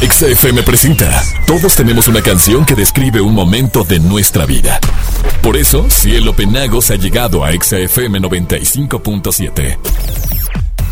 XFM 0.00 0.62
presenta. 0.62 1.22
Todos 1.46 1.74
tenemos 1.74 2.08
una 2.08 2.22
canción 2.22 2.64
que 2.64 2.74
describe 2.74 3.20
un 3.20 3.34
momento 3.34 3.84
de 3.84 4.00
nuestra 4.00 4.46
vida. 4.46 4.78
Por 5.42 5.56
eso, 5.56 5.88
Cielo 5.90 6.34
Penagos 6.34 6.90
ha 6.90 6.96
llegado 6.96 7.44
a 7.44 7.52
XFM 7.52 8.20
95.7. 8.20 9.78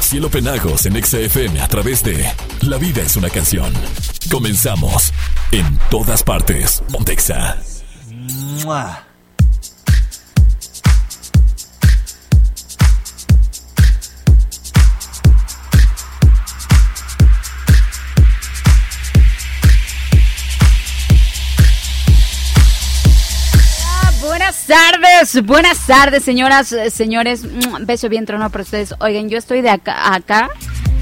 Cielo 0.01 0.29
Penagos 0.29 0.87
en 0.87 1.03
XFM 1.03 1.61
a 1.61 1.69
través 1.69 2.03
de 2.03 2.27
La 2.63 2.77
vida 2.77 3.03
es 3.03 3.17
una 3.17 3.31
canción. 3.31 3.73
Comenzamos 4.31 5.13
en 5.53 5.79
todas 5.91 6.23
partes. 6.23 6.83
Montexa. 6.91 7.59
Buenas 24.53 24.67
tardes, 24.67 25.47
buenas 25.47 25.87
tardes, 25.87 26.25
señoras, 26.25 26.73
eh, 26.73 26.91
señores. 26.91 27.43
Beso 27.87 28.11
bien 28.11 28.27
trono 28.27 28.51
para 28.51 28.65
ustedes. 28.65 28.95
Oigan, 29.01 29.31
yo 29.31 29.39
estoy 29.39 29.63
de 29.63 29.71
acá, 29.71 30.15
acá 30.15 30.51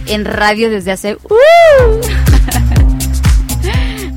en 0.07 0.25
radio 0.25 0.71
desde 0.71 0.93
hace. 0.93 1.17
¡Uh! 1.17 2.01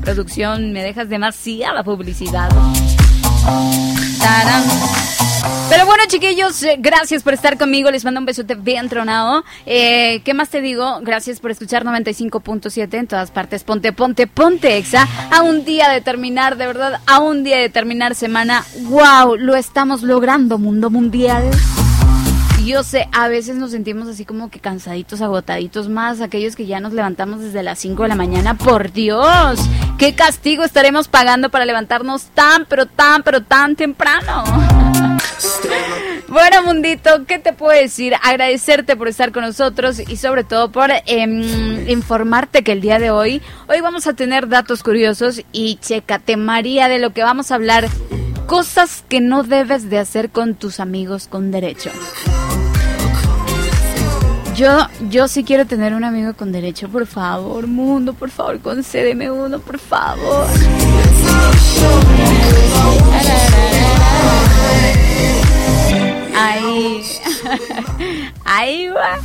Producción, 0.02 0.72
me 0.72 0.84
dejas 0.84 1.08
demasiada 1.08 1.82
publicidad. 1.82 2.48
Tarán. 4.20 4.62
Bueno, 5.94 6.08
chiquillos, 6.08 6.60
eh, 6.64 6.74
gracias 6.76 7.22
por 7.22 7.34
estar 7.34 7.56
conmigo. 7.56 7.88
Les 7.88 8.04
mando 8.04 8.18
un 8.18 8.26
besote 8.26 8.56
bien 8.56 8.88
tronado. 8.88 9.44
Eh, 9.64 10.22
¿Qué 10.24 10.34
más 10.34 10.50
te 10.50 10.60
digo? 10.60 10.98
Gracias 11.02 11.38
por 11.38 11.52
escuchar 11.52 11.84
95.7 11.84 12.98
en 12.98 13.06
todas 13.06 13.30
partes. 13.30 13.62
Ponte, 13.62 13.92
ponte, 13.92 14.26
ponte, 14.26 14.76
exa. 14.76 15.06
A 15.30 15.42
un 15.42 15.64
día 15.64 15.88
de 15.90 16.00
terminar, 16.00 16.56
de 16.56 16.66
verdad, 16.66 17.00
a 17.06 17.20
un 17.20 17.44
día 17.44 17.58
de 17.58 17.68
terminar 17.68 18.16
semana. 18.16 18.64
¡Wow! 18.80 19.36
Lo 19.36 19.54
estamos 19.54 20.02
logrando, 20.02 20.58
mundo 20.58 20.90
mundial. 20.90 21.48
Yo 22.64 22.82
sé, 22.82 23.08
a 23.12 23.28
veces 23.28 23.54
nos 23.54 23.70
sentimos 23.70 24.08
así 24.08 24.24
como 24.24 24.50
que 24.50 24.58
cansaditos, 24.58 25.22
agotaditos 25.22 25.88
más, 25.88 26.20
aquellos 26.20 26.56
que 26.56 26.66
ya 26.66 26.80
nos 26.80 26.92
levantamos 26.92 27.38
desde 27.38 27.62
las 27.62 27.78
5 27.78 28.02
de 28.02 28.08
la 28.08 28.16
mañana. 28.16 28.54
Por 28.54 28.90
Dios, 28.90 29.60
qué 29.96 30.16
castigo 30.16 30.64
estaremos 30.64 31.06
pagando 31.06 31.50
para 31.50 31.64
levantarnos 31.64 32.24
tan, 32.34 32.64
pero 32.64 32.86
tan, 32.86 33.22
pero 33.22 33.42
tan 33.42 33.76
temprano. 33.76 34.42
Bueno, 36.28 36.62
Mundito, 36.64 37.24
¿qué 37.26 37.38
te 37.38 37.52
puedo 37.52 37.78
decir? 37.78 38.14
Agradecerte 38.22 38.96
por 38.96 39.08
estar 39.08 39.30
con 39.30 39.44
nosotros 39.44 40.00
y 40.00 40.16
sobre 40.16 40.42
todo 40.42 40.72
por 40.72 40.90
em, 41.06 41.88
informarte 41.88 42.64
que 42.64 42.72
el 42.72 42.80
día 42.80 42.98
de 42.98 43.10
hoy, 43.10 43.40
hoy 43.68 43.80
vamos 43.80 44.06
a 44.06 44.14
tener 44.14 44.48
datos 44.48 44.82
curiosos 44.82 45.42
y 45.52 45.76
chécate, 45.76 46.36
María, 46.36 46.88
de 46.88 46.98
lo 46.98 47.12
que 47.12 47.22
vamos 47.22 47.50
a 47.50 47.54
hablar. 47.54 47.88
Cosas 48.46 49.04
que 49.08 49.20
no 49.20 49.42
debes 49.42 49.88
de 49.90 49.98
hacer 49.98 50.30
con 50.30 50.54
tus 50.54 50.80
amigos 50.80 51.28
con 51.28 51.50
derecho. 51.50 51.90
Yo, 54.54 54.86
yo 55.10 55.26
sí 55.26 55.42
quiero 55.42 55.66
tener 55.66 55.94
un 55.94 56.04
amigo 56.04 56.34
con 56.34 56.52
derecho, 56.52 56.88
por 56.88 57.06
favor, 57.06 57.66
mundo, 57.66 58.12
por 58.12 58.30
favor, 58.30 58.60
concédeme 58.60 59.30
uno, 59.30 59.58
por 59.58 59.80
favor. 59.80 60.46
Ahí. 66.36 67.02
Ahí 68.44 68.88
va. 68.88 69.18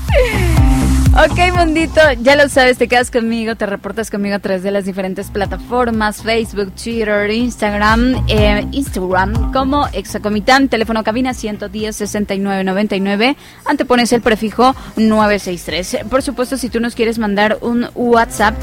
Ok, 1.18 1.38
mundito, 1.54 2.00
ya 2.22 2.36
lo 2.36 2.48
sabes, 2.48 2.78
te 2.78 2.88
quedas 2.88 3.10
conmigo, 3.12 3.56
te 3.56 3.66
reportas 3.66 4.12
conmigo 4.12 4.36
a 4.36 4.40
través 4.40 4.64
de 4.64 4.72
las 4.72 4.86
diferentes 4.86 5.30
plataformas, 5.32 6.22
Facebook, 6.22 6.72
Twitter, 6.72 7.32
Instagram, 7.32 8.24
eh, 8.28 8.66
Instagram, 8.72 9.52
como 9.52 9.88
Exacomitán, 9.92 10.70
teléfono 10.70 11.04
cabina 11.04 11.32
110-6999, 11.32 13.36
antepones 13.66 14.14
el 14.14 14.22
prefijo 14.22 14.76
963. 14.96 16.06
Por 16.10 16.22
supuesto, 16.22 16.56
si 16.58 16.70
tú 16.70 16.80
nos 16.80 16.96
quieres 16.96 17.18
mandar 17.18 17.58
un 17.62 17.90
WhatsApp, 17.96 18.56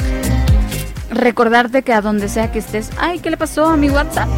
recordarte 1.10 1.82
que 1.82 1.92
a 1.92 2.00
donde 2.00 2.28
sea 2.28 2.52
que 2.52 2.60
estés, 2.60 2.90
ay, 2.96 3.18
¿qué 3.18 3.30
le 3.30 3.36
pasó 3.36 3.66
a 3.66 3.76
mi 3.76 3.90
WhatsApp? 3.90 4.28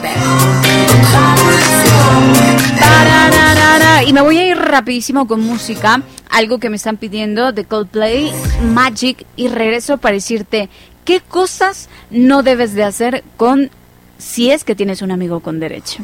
Y 4.05 4.13
me 4.13 4.21
voy 4.21 4.37
a 4.39 4.47
ir 4.47 4.57
rapidísimo 4.57 5.27
con 5.27 5.41
música, 5.41 6.01
algo 6.29 6.57
que 6.57 6.69
me 6.69 6.77
están 6.77 6.97
pidiendo 6.97 7.51
de 7.51 7.65
Coldplay, 7.65 8.31
Magic, 8.73 9.25
y 9.35 9.49
regreso 9.49 9.97
para 9.97 10.15
decirte 10.15 10.69
qué 11.05 11.21
cosas 11.21 11.89
no 12.11 12.43
debes 12.43 12.73
de 12.73 12.83
hacer 12.83 13.23
con 13.37 13.69
si 14.17 14.51
es 14.51 14.63
que 14.63 14.75
tienes 14.75 15.01
un 15.01 15.11
amigo 15.11 15.39
con 15.39 15.59
derecho. 15.59 16.03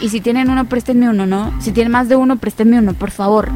Y 0.00 0.08
si 0.08 0.20
tienen 0.20 0.50
uno, 0.50 0.64
préstenme 0.66 1.08
uno, 1.08 1.26
¿no? 1.26 1.52
Si 1.60 1.72
tienen 1.72 1.92
más 1.92 2.08
de 2.08 2.16
uno, 2.16 2.36
préstenme 2.36 2.78
uno, 2.78 2.94
por 2.94 3.10
favor. 3.10 3.50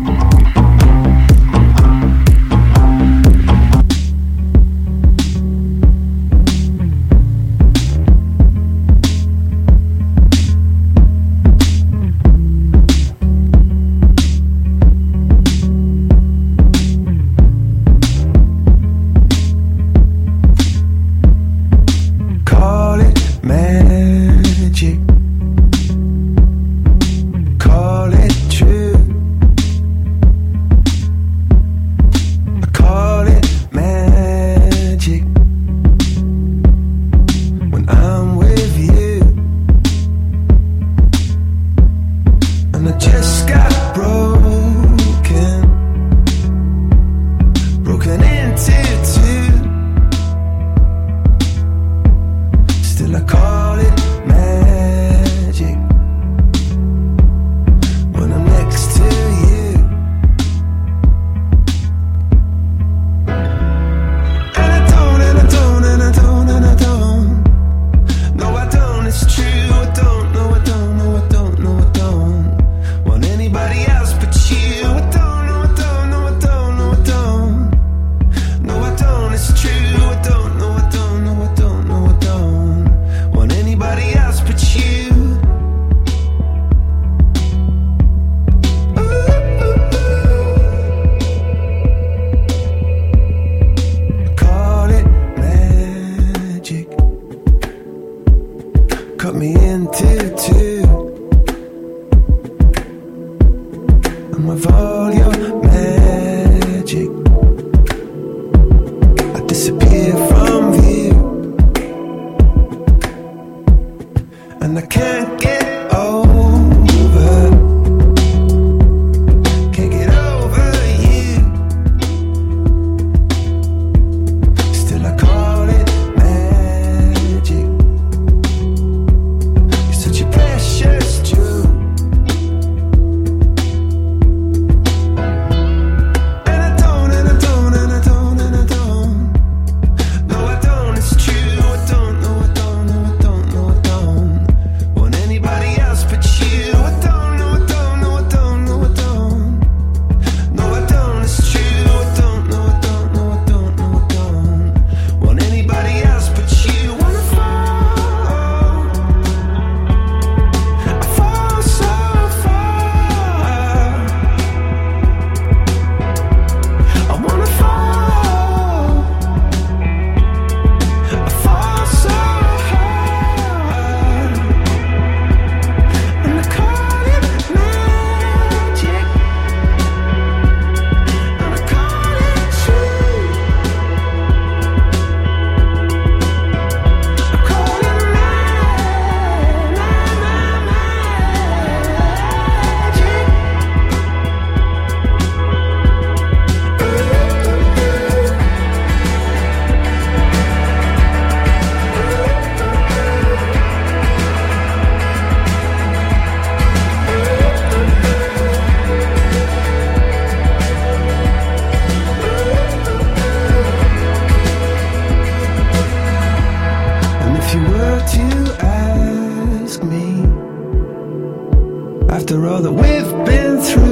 after 222.29 222.47
all 222.47 222.61
that 222.61 222.73
we've 222.73 223.25
been 223.25 223.59
through. 223.59 223.88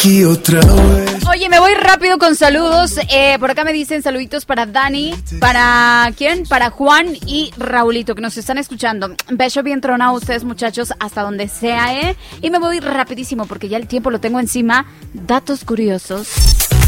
Aquí 0.00 0.24
otra 0.24 0.60
vez. 0.60 1.28
Oye, 1.28 1.50
me 1.50 1.60
voy 1.60 1.74
rápido 1.74 2.16
con 2.16 2.34
saludos. 2.34 2.94
Eh, 3.10 3.36
por 3.38 3.50
acá 3.50 3.64
me 3.64 3.74
dicen 3.74 4.02
saluditos 4.02 4.46
para 4.46 4.64
Dani, 4.64 5.14
para 5.40 6.10
quién, 6.16 6.44
para 6.44 6.70
Juan 6.70 7.14
y 7.26 7.50
Raulito 7.58 8.14
que 8.14 8.22
nos 8.22 8.38
están 8.38 8.56
escuchando. 8.56 9.14
Beso 9.28 9.62
bien 9.62 9.82
tronado 9.82 10.12
a 10.12 10.14
ustedes 10.14 10.42
muchachos 10.42 10.94
hasta 10.98 11.20
donde 11.20 11.48
sea, 11.48 12.00
¿eh? 12.00 12.16
Y 12.40 12.48
me 12.48 12.58
voy 12.58 12.80
rapidísimo 12.80 13.44
porque 13.44 13.68
ya 13.68 13.76
el 13.76 13.88
tiempo 13.88 14.10
lo 14.10 14.20
tengo 14.20 14.40
encima. 14.40 14.86
Datos 15.12 15.64
curiosos. 15.66 16.28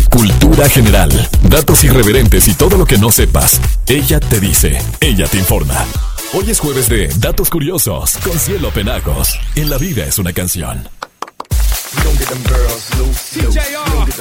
Cultura 0.08 0.66
general, 0.70 1.10
datos 1.42 1.84
irreverentes 1.84 2.48
y 2.48 2.54
todo 2.54 2.78
lo 2.78 2.86
que 2.86 2.96
no 2.96 3.12
sepas. 3.12 3.60
Ella 3.88 4.20
te 4.20 4.40
dice, 4.40 4.78
ella 5.02 5.26
te 5.26 5.36
informa. 5.36 5.84
Hoy 6.32 6.50
es 6.50 6.60
jueves 6.60 6.88
de 6.88 7.08
Datos 7.18 7.50
Curiosos 7.50 8.16
con 8.24 8.38
Cielo 8.38 8.70
Penagos. 8.70 9.38
En 9.54 9.68
la 9.68 9.76
vida 9.76 10.06
es 10.06 10.18
una 10.18 10.32
canción. 10.32 10.88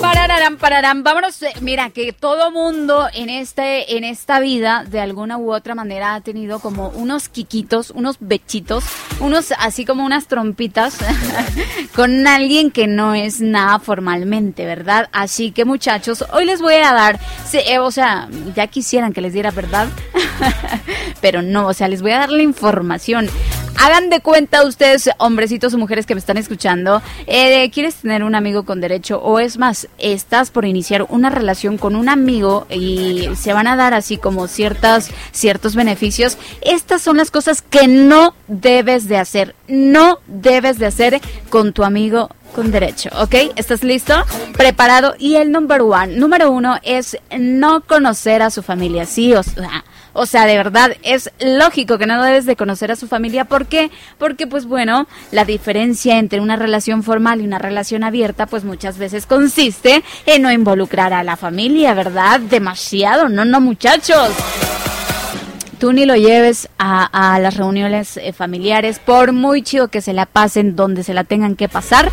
Pararán, 0.01 0.57
pararán. 0.57 1.03
Vámonos. 1.03 1.41
eh, 1.43 1.53
Mira, 1.61 1.89
que 1.89 2.13
todo 2.13 2.51
mundo 2.51 3.07
en 3.13 3.29
este, 3.29 3.97
en 3.97 4.03
esta 4.03 4.39
vida, 4.39 4.83
de 4.87 4.99
alguna 4.99 5.37
u 5.37 5.53
otra 5.53 5.75
manera, 5.75 6.15
ha 6.15 6.21
tenido 6.21 6.59
como 6.59 6.89
unos 6.89 7.29
quiquitos, 7.29 7.91
unos 7.91 8.17
bechitos, 8.19 8.83
unos 9.19 9.53
así 9.59 9.85
como 9.85 10.05
unas 10.05 10.27
trompitas 10.27 10.97
con 11.95 12.27
alguien 12.27 12.71
que 12.71 12.87
no 12.87 13.13
es 13.13 13.41
nada 13.41 13.79
formalmente, 13.79 14.65
¿verdad? 14.65 15.09
Así 15.11 15.51
que 15.51 15.65
muchachos, 15.65 16.25
hoy 16.33 16.45
les 16.45 16.61
voy 16.61 16.75
a 16.75 16.93
dar, 16.93 17.19
eh, 17.53 17.79
o 17.79 17.91
sea, 17.91 18.27
ya 18.55 18.67
quisieran 18.67 19.13
que 19.13 19.21
les 19.21 19.33
diera 19.33 19.51
verdad, 19.51 19.87
pero 21.21 21.41
no, 21.41 21.67
o 21.67 21.73
sea, 21.73 21.87
les 21.87 22.01
voy 22.01 22.11
a 22.11 22.19
dar 22.19 22.31
la 22.31 22.41
información. 22.43 23.29
Hagan 23.77 24.09
de 24.09 24.21
cuenta 24.21 24.65
ustedes, 24.65 25.09
hombrecitos 25.17 25.73
o 25.73 25.77
mujeres 25.77 26.05
que 26.05 26.13
me 26.13 26.19
están 26.19 26.37
escuchando, 26.37 27.01
eh, 27.25 27.69
¿quieres 27.71 27.95
tener 27.95 28.23
un 28.23 28.35
amigo 28.35 28.63
con 28.63 28.79
derecho? 28.79 29.19
O 29.21 29.39
es 29.39 29.57
más, 29.57 29.87
estás 29.97 30.51
por 30.51 30.65
iniciar 30.65 31.07
una 31.09 31.29
relación 31.29 31.77
con 31.77 31.95
un 31.95 32.07
amigo 32.07 32.67
y 32.69 33.29
se 33.35 33.53
van 33.53 33.67
a 33.67 33.75
dar 33.75 33.93
así 33.93 34.17
como 34.17 34.47
ciertas, 34.47 35.09
ciertos 35.31 35.75
beneficios. 35.75 36.37
Estas 36.61 37.01
son 37.01 37.17
las 37.17 37.31
cosas 37.31 37.61
que 37.61 37.87
no 37.87 38.35
debes 38.47 39.07
de 39.07 39.17
hacer. 39.17 39.55
No 39.67 40.19
debes 40.27 40.77
de 40.77 40.85
hacer 40.85 41.21
con 41.49 41.73
tu 41.73 41.83
amigo 41.83 42.29
con 42.53 42.71
derecho, 42.71 43.09
¿ok? 43.19 43.35
¿Estás 43.55 43.83
listo? 43.83 44.13
Preparado. 44.53 45.15
Y 45.17 45.35
el 45.35 45.51
number 45.51 45.81
one, 45.81 46.15
número 46.17 46.51
uno 46.51 46.77
es 46.83 47.17
no 47.37 47.81
conocer 47.81 48.41
a 48.41 48.49
su 48.49 48.61
familia. 48.61 49.05
Sí, 49.05 49.33
o 49.33 49.43
sea, 49.43 49.83
o 50.13 50.25
sea, 50.25 50.45
de 50.45 50.57
verdad, 50.57 50.95
es 51.03 51.31
lógico 51.39 51.97
que 51.97 52.05
no 52.05 52.21
debes 52.23 52.45
de 52.45 52.55
conocer 52.55 52.91
a 52.91 52.95
su 52.95 53.07
familia. 53.07 53.45
¿Por 53.45 53.67
qué? 53.67 53.91
Porque, 54.17 54.47
pues 54.47 54.65
bueno, 54.65 55.07
la 55.31 55.45
diferencia 55.45 56.17
entre 56.19 56.39
una 56.39 56.55
relación 56.55 57.03
formal 57.03 57.41
y 57.41 57.45
una 57.45 57.59
relación 57.59 58.03
abierta, 58.03 58.45
pues 58.45 58.63
muchas 58.63 58.97
veces 58.97 59.25
consiste 59.25 60.03
en 60.25 60.41
no 60.41 60.51
involucrar 60.51 61.13
a 61.13 61.23
la 61.23 61.37
familia, 61.37 61.93
¿verdad? 61.93 62.39
Demasiado, 62.39 63.29
no, 63.29 63.45
no, 63.45 63.61
muchachos 63.61 64.29
tú 65.81 65.93
ni 65.93 66.05
lo 66.05 66.15
lleves 66.15 66.69
a, 66.77 67.39
las 67.41 67.57
reuniones 67.57 68.17
eh, 68.17 68.33
familiares, 68.33 68.99
por 68.99 69.31
muy 69.31 69.63
chido 69.63 69.87
que 69.87 69.99
se 69.99 70.13
la 70.13 70.27
pasen 70.27 70.75
donde 70.75 71.03
se 71.03 71.15
la 71.15 71.23
tengan 71.23 71.55
que 71.55 71.67
pasar, 71.67 72.11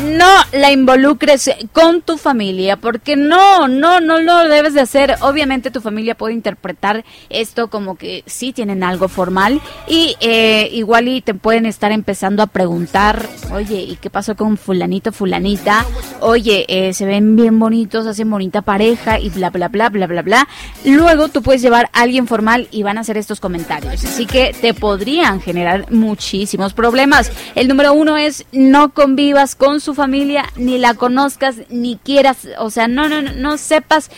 no 0.00 0.28
la 0.52 0.72
involucres 0.72 1.50
con 1.72 2.02
tu 2.02 2.18
familia, 2.18 2.76
porque 2.76 3.16
no, 3.16 3.68
no, 3.68 4.00
no 4.00 4.18
lo 4.18 4.48
debes 4.48 4.74
de 4.74 4.80
hacer. 4.80 5.16
Obviamente 5.20 5.70
tu 5.70 5.80
familia 5.80 6.16
puede 6.16 6.34
interpretar 6.34 7.04
esto 7.30 7.68
como 7.68 7.96
que 7.96 8.24
sí 8.26 8.52
tienen 8.52 8.82
algo 8.82 9.08
formal 9.08 9.60
y 9.86 10.16
eh, 10.20 10.68
igual 10.72 11.08
y 11.08 11.20
te 11.20 11.34
pueden 11.34 11.66
estar 11.66 11.92
empezando 11.92 12.42
a 12.42 12.46
preguntar, 12.46 13.28
oye, 13.52 13.80
¿y 13.80 13.96
qué 13.96 14.10
pasó 14.10 14.36
con 14.36 14.56
fulanito, 14.56 15.12
fulanita? 15.12 15.84
Oye, 16.20 16.64
eh, 16.68 16.94
se 16.94 17.04
ven 17.04 17.36
bien 17.36 17.58
bonitos, 17.58 18.06
hacen 18.06 18.30
bonita 18.30 18.62
pareja 18.62 19.18
y 19.18 19.30
bla, 19.30 19.50
bla, 19.50 19.68
bla, 19.68 19.88
bla, 19.88 20.06
bla, 20.06 20.22
bla. 20.22 20.48
Luego 20.84 21.28
tú 21.28 21.42
puedes 21.42 21.62
llevar 21.62 21.90
a 21.92 22.02
alguien 22.02 22.26
formal 22.26 22.68
y 22.70 22.82
van 22.82 22.98
a 22.98 23.02
hacer 23.02 23.16
estos 23.16 23.40
comentarios. 23.40 24.04
Así 24.04 24.26
que 24.26 24.54
te 24.58 24.74
podrían 24.74 25.40
generar 25.40 25.90
muchísimos 25.90 26.72
problemas. 26.74 27.30
El 27.54 27.68
número 27.68 27.92
uno 27.92 28.16
es 28.16 28.46
no 28.52 28.92
convivas 28.92 29.54
con 29.54 29.80
su 29.82 29.94
familia, 29.94 30.44
ni 30.56 30.78
la 30.78 30.94
conozcas, 30.94 31.56
ni 31.68 31.96
quieras, 31.96 32.48
o 32.58 32.70
sea, 32.70 32.88
no, 32.88 33.08
no, 33.08 33.20
no, 33.20 33.58
sepas 33.58 34.10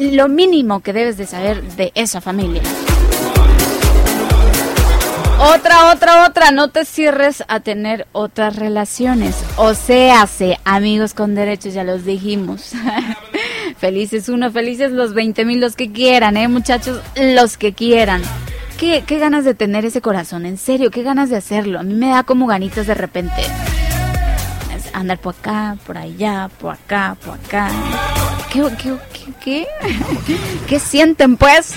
lo 0.00 0.28
mínimo 0.28 0.80
que 0.80 0.92
debes 0.92 1.16
de 1.16 1.26
saber 1.26 1.62
de 1.76 1.92
esa 1.94 2.20
familia. 2.20 2.62
Otra, 5.40 5.92
otra, 5.92 6.26
otra, 6.26 6.50
no 6.50 6.68
te 6.68 6.84
cierres 6.84 7.44
a 7.46 7.60
tener 7.60 8.08
otras 8.12 8.56
relaciones. 8.56 9.36
O 9.56 9.74
sea, 9.74 10.28
amigos 10.64 11.14
con 11.14 11.34
derechos, 11.36 11.74
ya 11.74 11.84
los 11.84 12.04
dijimos. 12.04 12.72
felices 13.78 14.28
uno, 14.28 14.50
felices 14.50 14.90
los 14.90 15.14
20 15.14 15.44
mil, 15.44 15.60
los 15.60 15.76
que 15.76 15.92
quieran, 15.92 16.36
¿eh, 16.36 16.48
muchachos? 16.48 17.00
Los 17.16 17.56
que 17.56 17.72
quieran. 17.72 18.22
¿Qué, 18.78 19.04
qué 19.06 19.18
ganas 19.18 19.44
de 19.44 19.54
tener 19.54 19.84
ese 19.84 20.00
corazón, 20.00 20.46
en 20.46 20.58
serio, 20.58 20.90
qué 20.90 21.02
ganas 21.02 21.30
de 21.30 21.36
hacerlo. 21.36 21.80
A 21.80 21.82
mí 21.82 21.94
me 21.94 22.10
da 22.10 22.24
como 22.24 22.46
ganitas 22.46 22.86
de 22.86 22.94
repente. 22.94 23.42
Andar 24.98 25.18
por 25.18 25.32
acá, 25.32 25.76
por 25.86 25.96
allá, 25.96 26.50
por 26.58 26.74
acá, 26.74 27.16
por 27.24 27.34
acá. 27.34 27.70
¿Qué, 28.50 28.60
qué, 28.76 28.98
qué, 29.42 29.66
qué? 30.26 30.36
¿Qué 30.66 30.78
sienten, 30.78 31.36
pues? 31.36 31.74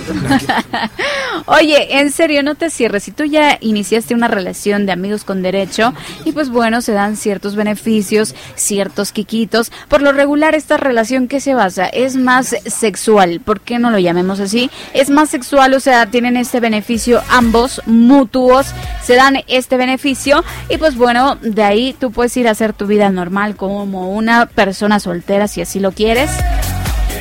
Oye, 1.46 2.00
en 2.00 2.12
serio, 2.12 2.43
no 2.43 2.55
te 2.55 2.70
cierres. 2.70 3.03
Si 3.03 3.12
tú 3.12 3.24
ya 3.24 3.58
iniciaste 3.62 4.13
una 4.13 4.27
relación 4.27 4.86
de 4.86 4.91
amigos 4.91 5.24
con 5.24 5.41
derecho, 5.41 5.93
y 6.25 6.31
pues 6.31 6.50
bueno, 6.50 6.81
se 6.81 6.91
dan 6.91 7.15
ciertos 7.15 7.55
beneficios, 7.55 8.36
ciertos 8.55 9.12
quiquitos. 9.12 9.72
Por 9.88 10.01
lo 10.01 10.12
regular, 10.12 10.55
esta 10.55 10.77
relación 10.77 11.27
que 11.27 11.39
se 11.39 11.53
basa 11.53 11.86
es 11.88 12.15
más 12.15 12.55
sexual. 12.65 13.41
¿Por 13.43 13.62
qué 13.62 13.79
no 13.79 13.91
lo 13.91 14.00
llamemos 14.00 14.39
así? 14.39 14.70
Es 14.93 15.10
más 15.10 15.29
sexual, 15.29 15.74
o 15.74 15.79
sea, 15.79 16.05
tienen 16.08 16.38
este 16.38 16.60
beneficio 16.60 17.22
ambos, 17.29 17.81
mutuos, 17.86 18.67
se 19.03 19.15
dan 19.15 19.38
este 19.48 19.77
beneficio. 19.77 20.43
Y 20.70 20.77
pues 20.77 20.96
bueno, 20.96 21.36
de 21.36 21.63
ahí 21.63 21.96
tú 22.00 22.12
puedes 22.12 22.36
ir 22.38 22.48
a 22.48 22.51
hacer 22.51 22.74
tu 22.74 22.88
vida 22.88 23.10
normal 23.10 23.55
como 23.55 24.12
una 24.12 24.46
persona 24.48 25.00
soltera, 25.00 25.48
si 25.48 25.62
así 25.62 25.79
lo 25.79 25.91
quieres. 25.91 26.29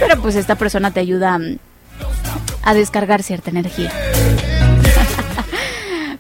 Pero 0.00 0.21
pues 0.21 0.35
esta 0.35 0.57
persona 0.57 0.90
te 0.90 1.00
ayuda 1.00 1.38
mm, 1.38 1.59
a 2.62 2.75
descargar 2.75 3.23
cierta 3.23 3.50
energía. 3.50 3.92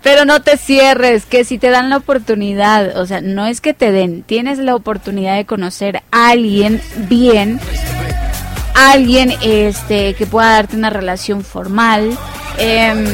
Pero 0.02 0.24
no 0.24 0.40
te 0.40 0.56
cierres, 0.56 1.26
que 1.26 1.44
si 1.44 1.58
te 1.58 1.70
dan 1.70 1.90
la 1.90 1.96
oportunidad, 1.96 2.96
o 2.96 3.06
sea, 3.06 3.20
no 3.20 3.46
es 3.46 3.60
que 3.60 3.74
te 3.74 3.92
den, 3.92 4.22
tienes 4.22 4.58
la 4.58 4.74
oportunidad 4.74 5.36
de 5.36 5.44
conocer 5.44 6.02
a 6.10 6.30
alguien 6.30 6.80
bien, 7.08 7.60
alguien 8.74 9.34
este 9.42 10.14
que 10.14 10.26
pueda 10.26 10.52
darte 10.52 10.76
una 10.76 10.90
relación 10.90 11.42
formal. 11.42 12.16
em, 12.58 13.04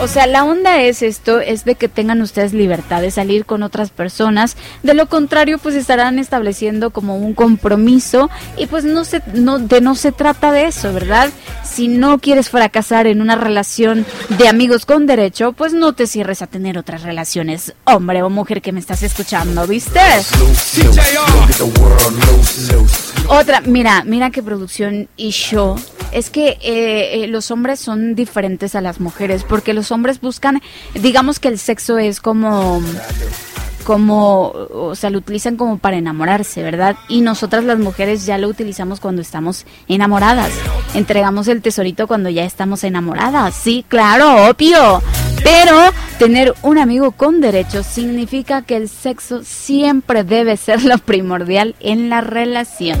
o 0.00 0.08
sea, 0.08 0.26
la 0.26 0.44
onda 0.44 0.80
es 0.80 1.02
esto, 1.02 1.40
es 1.40 1.64
de 1.64 1.74
que 1.74 1.88
tengan 1.88 2.22
ustedes 2.22 2.52
libertad 2.52 3.02
de 3.02 3.10
salir 3.10 3.44
con 3.44 3.62
otras 3.62 3.90
personas. 3.90 4.56
De 4.82 4.94
lo 4.94 5.06
contrario, 5.06 5.58
pues 5.58 5.74
estarán 5.74 6.18
estableciendo 6.18 6.90
como 6.90 7.16
un 7.16 7.34
compromiso 7.34 8.30
y 8.56 8.66
pues 8.66 8.84
no 8.84 9.04
se, 9.04 9.22
no, 9.34 9.58
de 9.58 9.80
no 9.80 9.94
se 9.94 10.12
trata 10.12 10.52
de 10.52 10.66
eso, 10.66 10.92
¿verdad? 10.92 11.30
Si 11.64 11.88
no 11.88 12.18
quieres 12.18 12.48
fracasar 12.48 13.06
en 13.06 13.20
una 13.20 13.36
relación 13.36 14.06
de 14.38 14.48
amigos 14.48 14.86
con 14.86 15.06
derecho, 15.06 15.52
pues 15.52 15.72
no 15.72 15.92
te 15.92 16.06
cierres 16.06 16.42
a 16.42 16.46
tener 16.46 16.78
otras 16.78 17.02
relaciones, 17.02 17.74
hombre 17.84 18.22
o 18.22 18.30
mujer 18.30 18.62
que 18.62 18.72
me 18.72 18.80
estás 18.80 19.02
escuchando, 19.02 19.66
¿viste? 19.66 20.00
Otra, 23.28 23.60
mira, 23.60 24.02
mira 24.04 24.30
qué 24.30 24.42
producción 24.42 25.08
y 25.16 25.30
show. 25.30 25.76
Es 26.12 26.30
que 26.30 26.58
eh, 26.62 27.22
eh, 27.22 27.26
los 27.28 27.52
hombres 27.52 27.78
son 27.78 28.16
diferentes 28.16 28.74
a 28.74 28.80
las 28.80 28.98
mujeres, 28.98 29.44
porque 29.44 29.74
los 29.74 29.89
hombres 29.92 30.20
buscan, 30.20 30.60
digamos 30.94 31.38
que 31.38 31.48
el 31.48 31.58
sexo 31.58 31.98
es 31.98 32.20
como 32.20 32.82
como, 33.84 34.50
o 34.50 34.94
sea, 34.94 35.10
lo 35.10 35.18
utilizan 35.18 35.56
como 35.56 35.78
para 35.78 35.96
enamorarse, 35.96 36.62
¿verdad? 36.62 36.96
Y 37.08 37.22
nosotras 37.22 37.64
las 37.64 37.78
mujeres 37.78 38.26
ya 38.26 38.38
lo 38.38 38.48
utilizamos 38.48 39.00
cuando 39.00 39.22
estamos 39.22 39.66
enamoradas. 39.88 40.52
Entregamos 40.94 41.48
el 41.48 41.62
tesorito 41.62 42.06
cuando 42.06 42.28
ya 42.28 42.44
estamos 42.44 42.84
enamoradas. 42.84 43.54
Sí, 43.54 43.84
claro, 43.88 44.48
obvio. 44.48 45.02
Pero 45.42 45.92
tener 46.18 46.54
un 46.62 46.78
amigo 46.78 47.12
con 47.12 47.40
derechos 47.40 47.86
significa 47.86 48.62
que 48.62 48.76
el 48.76 48.88
sexo 48.88 49.42
siempre 49.42 50.22
debe 50.22 50.56
ser 50.56 50.84
lo 50.84 50.98
primordial 50.98 51.74
en 51.80 52.10
la 52.10 52.20
relación. 52.20 52.98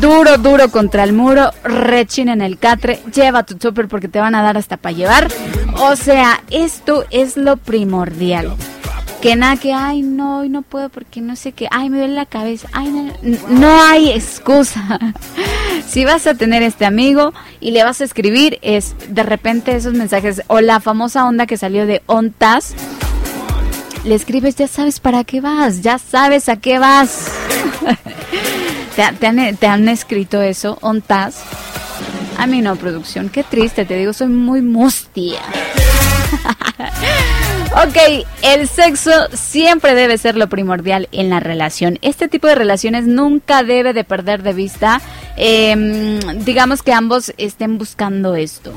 Duro, 0.00 0.36
duro 0.36 0.70
contra 0.70 1.02
el 1.04 1.12
muro, 1.12 1.50
rechina 1.62 2.34
en 2.34 2.42
el 2.42 2.58
catre, 2.58 3.00
lleva 3.14 3.44
tu 3.44 3.54
chopper 3.54 3.88
porque 3.88 4.08
te 4.08 4.20
van 4.20 4.34
a 4.34 4.42
dar 4.42 4.58
hasta 4.58 4.76
para 4.76 4.94
llevar. 4.94 5.28
O 5.80 5.96
sea, 5.96 6.42
esto 6.50 7.04
es 7.10 7.36
lo 7.36 7.56
primordial. 7.56 8.54
Que 9.22 9.36
nada, 9.36 9.56
que, 9.56 9.72
ay, 9.72 10.02
no, 10.02 10.44
no 10.44 10.60
puedo 10.60 10.90
porque 10.90 11.22
no 11.22 11.36
sé 11.36 11.52
qué, 11.52 11.66
ay, 11.70 11.88
me 11.88 11.96
duele 11.96 12.12
la 12.12 12.26
cabeza, 12.26 12.68
ay, 12.74 12.90
no, 12.90 13.38
no 13.48 13.82
hay 13.82 14.10
excusa. 14.10 14.98
si 15.88 16.04
vas 16.04 16.26
a 16.26 16.34
tener 16.34 16.62
este 16.62 16.84
amigo 16.84 17.32
y 17.58 17.70
le 17.70 17.82
vas 17.84 18.02
a 18.02 18.04
escribir, 18.04 18.58
es 18.60 18.94
de 19.08 19.22
repente 19.22 19.74
esos 19.74 19.94
mensajes, 19.94 20.42
o 20.48 20.60
la 20.60 20.80
famosa 20.80 21.24
onda 21.24 21.46
que 21.46 21.56
salió 21.56 21.86
de 21.86 22.02
ONTAS, 22.04 22.74
le 24.04 24.14
escribes, 24.14 24.56
ya 24.56 24.68
sabes 24.68 25.00
para 25.00 25.24
qué 25.24 25.40
vas, 25.40 25.82
ya 25.82 25.98
sabes 25.98 26.48
a 26.48 26.56
qué 26.56 26.78
vas. 26.78 27.30
¿Te, 28.96 29.02
han, 29.02 29.56
¿Te, 29.56 29.66
han, 29.66 29.88
escrito 29.88 30.40
eso, 30.40 30.78
ONTAS? 30.82 31.42
A 32.38 32.46
mí 32.46 32.60
no, 32.60 32.76
producción, 32.76 33.28
qué 33.28 33.42
triste, 33.42 33.84
te 33.84 33.96
digo, 33.96 34.12
soy 34.12 34.28
muy 34.28 34.60
mustia. 34.60 35.40
ok, 37.72 38.26
el 38.42 38.68
sexo 38.68 39.10
siempre 39.32 39.94
debe 39.94 40.18
ser 40.18 40.36
lo 40.36 40.48
primordial 40.48 41.08
en 41.12 41.30
la 41.30 41.40
relación. 41.40 41.98
Este 42.02 42.28
tipo 42.28 42.46
de 42.46 42.54
relaciones 42.54 43.06
nunca 43.06 43.62
debe 43.62 43.92
de 43.92 44.04
perder 44.04 44.42
de 44.42 44.52
vista, 44.52 45.00
eh, 45.36 46.20
digamos 46.44 46.82
que 46.82 46.92
ambos 46.92 47.32
estén 47.36 47.78
buscando 47.78 48.34
esto. 48.34 48.72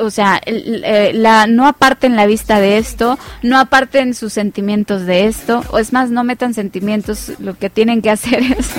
O 0.00 0.10
sea, 0.10 0.40
eh, 0.44 1.12
no 1.48 1.66
aparten 1.66 2.16
la 2.16 2.26
vista 2.26 2.58
de 2.58 2.78
esto, 2.78 3.18
no 3.42 3.58
aparten 3.58 4.14
sus 4.14 4.32
sentimientos 4.32 5.06
de 5.06 5.26
esto, 5.26 5.62
o 5.70 5.78
es 5.78 5.92
más, 5.92 6.10
no 6.10 6.24
metan 6.24 6.54
sentimientos, 6.54 7.32
lo 7.38 7.54
que 7.54 7.70
tienen 7.70 8.02
que 8.02 8.10
hacer 8.10 8.42
es 8.58 8.70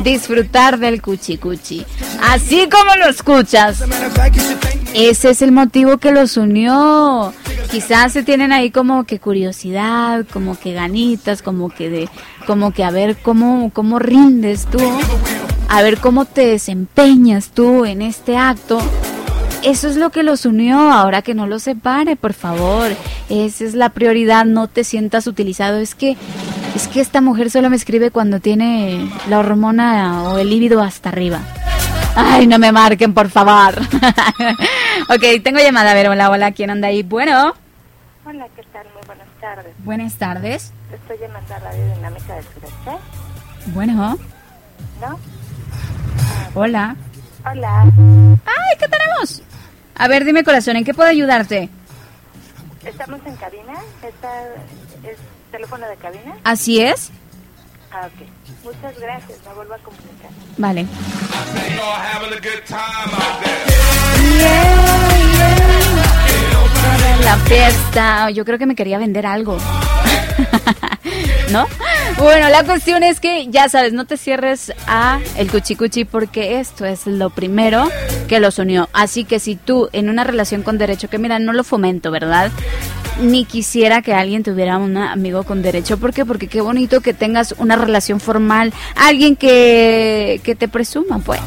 disfrutar 0.00 0.78
del 0.78 1.00
cuchi 1.02 1.36
cuchi. 1.36 1.84
Así 2.30 2.68
como 2.68 2.96
lo 2.96 3.06
escuchas. 3.08 3.84
Ese 4.94 5.30
es 5.30 5.42
el 5.42 5.52
motivo 5.52 5.98
que 5.98 6.12
los 6.12 6.36
unió. 6.36 7.32
Quizás 7.70 8.12
se 8.12 8.22
tienen 8.22 8.52
ahí 8.52 8.70
como 8.70 9.04
que 9.04 9.18
curiosidad, 9.18 10.26
como 10.30 10.58
que 10.58 10.74
ganitas, 10.74 11.40
como 11.40 11.70
que 11.70 11.88
de, 11.88 12.08
como 12.46 12.72
que 12.72 12.84
a 12.84 12.90
ver 12.90 13.16
cómo, 13.16 13.70
cómo 13.72 13.98
rindes 13.98 14.66
tú, 14.66 14.78
a 15.68 15.82
ver 15.82 15.98
cómo 15.98 16.26
te 16.26 16.46
desempeñas 16.46 17.50
tú 17.54 17.86
en 17.86 18.02
este 18.02 18.36
acto. 18.36 18.78
Eso 19.62 19.88
es 19.88 19.96
lo 19.96 20.10
que 20.10 20.24
los 20.24 20.44
unió, 20.44 20.90
ahora 20.90 21.22
que 21.22 21.34
no 21.34 21.46
los 21.46 21.62
separe, 21.62 22.16
por 22.16 22.32
favor. 22.32 22.90
Esa 23.30 23.64
es 23.64 23.74
la 23.74 23.90
prioridad, 23.90 24.44
no 24.44 24.66
te 24.66 24.82
sientas 24.82 25.26
utilizado. 25.26 25.78
Es 25.78 25.94
que 25.94 26.16
es 26.74 26.88
que 26.88 27.00
esta 27.00 27.20
mujer 27.20 27.50
solo 27.50 27.70
me 27.70 27.76
escribe 27.76 28.10
cuando 28.10 28.40
tiene 28.40 29.10
la 29.28 29.38
hormona 29.38 30.24
o 30.24 30.38
el 30.38 30.50
líbido 30.50 30.80
hasta 30.80 31.10
arriba. 31.10 31.40
Ay, 32.14 32.46
no 32.46 32.58
me 32.58 32.72
marquen, 32.72 33.14
por 33.14 33.30
favor. 33.30 33.80
ok, 35.08 35.42
tengo 35.42 35.58
llamada. 35.60 35.92
A 35.92 35.94
ver, 35.94 36.08
hola, 36.08 36.30
hola, 36.30 36.52
¿quién 36.52 36.70
anda 36.70 36.88
ahí? 36.88 37.02
Bueno. 37.02 37.54
Hola, 38.24 38.46
¿qué 38.54 38.62
tal? 38.72 38.86
Muy 38.94 39.06
buenas 39.06 39.28
tardes. 39.40 39.74
Buenas 39.78 40.14
tardes. 40.14 40.72
Estoy 40.92 41.16
llamando 41.20 41.54
a 41.54 41.58
Radio 41.58 41.94
Dinámica 41.94 42.34
de 42.34 42.42
Sureste. 42.42 42.90
Bueno. 43.74 44.18
¿No? 45.00 45.18
Hola. 46.54 46.96
Hola. 47.50 47.82
Ay, 47.82 48.78
¿qué 48.78 48.88
tenemos? 48.88 49.42
A 49.94 50.08
ver, 50.08 50.24
dime 50.24 50.44
corazón, 50.44 50.76
¿en 50.76 50.84
qué 50.84 50.94
puedo 50.94 51.08
ayudarte? 51.08 51.68
¿Estamos 52.84 53.20
en 53.24 53.36
cabina? 53.36 53.74
¿Está, 54.02 54.28
¿Es 55.02 55.18
teléfono 55.52 55.86
de 55.86 55.96
cabina? 55.96 56.34
Así 56.42 56.80
es. 56.80 57.10
Ah, 57.92 58.08
ok. 58.08 58.26
Muchas 58.64 58.98
gracias, 58.98 59.38
me 59.46 59.54
vuelvo 59.54 59.74
a 59.74 59.78
comunicar. 59.78 60.30
Vale. 60.56 60.86
La 67.22 67.36
fiesta. 67.38 68.30
Yo 68.30 68.44
creo 68.44 68.58
que 68.58 68.66
me 68.66 68.74
quería 68.74 68.98
vender 68.98 69.26
algo. 69.26 69.58
¿No? 71.50 71.66
Bueno, 72.18 72.48
la 72.48 72.64
cuestión 72.64 73.02
es 73.02 73.20
que 73.20 73.48
ya 73.48 73.68
sabes, 73.68 73.92
no 73.92 74.06
te 74.06 74.16
cierres 74.16 74.72
a 74.86 75.20
el 75.36 75.50
cuchicuchi 75.50 76.04
porque 76.04 76.60
esto 76.60 76.86
es 76.86 77.06
lo 77.06 77.30
primero 77.30 77.90
que 78.28 78.40
los 78.40 78.58
unió. 78.58 78.88
Así 78.92 79.24
que 79.24 79.38
si 79.38 79.56
tú 79.56 79.88
en 79.92 80.08
una 80.08 80.24
relación 80.24 80.62
con 80.62 80.78
derecho, 80.78 81.10
que 81.10 81.18
mira, 81.18 81.38
no 81.38 81.52
lo 81.52 81.64
fomento, 81.64 82.10
¿verdad? 82.10 82.50
Ni 83.20 83.44
quisiera 83.44 84.02
que 84.02 84.14
alguien 84.14 84.42
tuviera 84.42 84.78
un 84.78 84.96
amigo 84.96 85.44
con 85.44 85.62
derecho. 85.62 85.98
¿Por 85.98 86.12
qué? 86.12 86.24
Porque 86.24 86.48
qué 86.48 86.60
bonito 86.60 87.00
que 87.00 87.14
tengas 87.14 87.54
una 87.58 87.76
relación 87.76 88.20
formal. 88.20 88.72
Alguien 88.96 89.36
que, 89.36 90.40
que 90.42 90.54
te 90.54 90.68
presuma, 90.68 91.18
pues. 91.18 91.40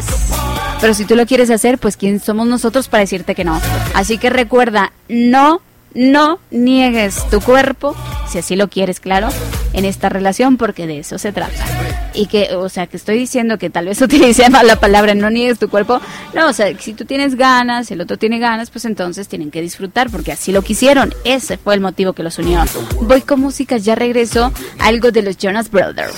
Pero 0.80 0.94
si 0.94 1.06
tú 1.06 1.16
lo 1.16 1.26
quieres 1.26 1.50
hacer, 1.50 1.78
pues 1.78 1.98
¿quién 1.98 2.20
somos 2.20 2.48
nosotros 2.48 2.88
para 2.88 3.02
decirte 3.02 3.36
que 3.36 3.44
no? 3.44 3.60
Así 3.94 4.18
que 4.18 4.30
recuerda, 4.30 4.92
no 5.10 5.62
no 5.96 6.40
niegues 6.52 7.28
tu 7.30 7.40
cuerpo, 7.40 7.96
si 8.28 8.38
así 8.38 8.56
lo 8.56 8.70
quieres, 8.70 9.00
claro, 9.00 9.30
en 9.74 9.86
esta 9.86 10.10
relación, 10.10 10.58
porque 10.58 10.88
de 10.88 11.00
eso 11.00 11.18
se 11.18 11.32
trata. 11.32 11.66
Y 12.14 12.28
que, 12.28 12.56
o 12.56 12.70
sea, 12.70 12.88
que 12.88 12.98
estoy 12.98 13.18
diciendo 13.18 13.58
que 13.58 13.70
tal 13.70 13.86
vez 13.86 14.02
utilice 14.02 14.50
mal 14.50 14.68
la 14.68 14.78
palabra 14.78 15.16
no 15.16 15.30
niegues 15.30 15.60
tu 15.60 15.70
cuerpo. 15.70 16.02
No, 16.34 16.50
o 16.50 16.54
sea, 16.54 16.68
si 16.80 16.94
tú 16.94 17.06
tienes 17.06 17.36
ganas, 17.36 17.92
el 17.92 18.02
otro 18.02 18.18
tiene 18.18 18.40
ganas, 18.40 18.70
pues 18.70 18.86
entonces 18.86 19.28
tienen 19.28 19.52
que 19.52 19.62
disfrutar, 19.62 20.10
porque 20.10 20.32
así 20.32 20.52
lo 20.52 20.62
quisieron. 20.62 21.14
Ese 21.24 21.58
fue 21.58 21.74
el 21.76 21.82
motivo 21.82 22.14
que 22.14 22.24
los 22.24 22.38
unió. 22.40 22.64
Voy 23.02 23.22
con 23.22 23.42
música, 23.42 23.78
ya 23.78 23.96
regreso. 23.96 24.52
Algo 24.80 25.12
de 25.12 25.22
los 25.22 25.38
Jonas 25.38 25.70
Brothers. 25.70 26.16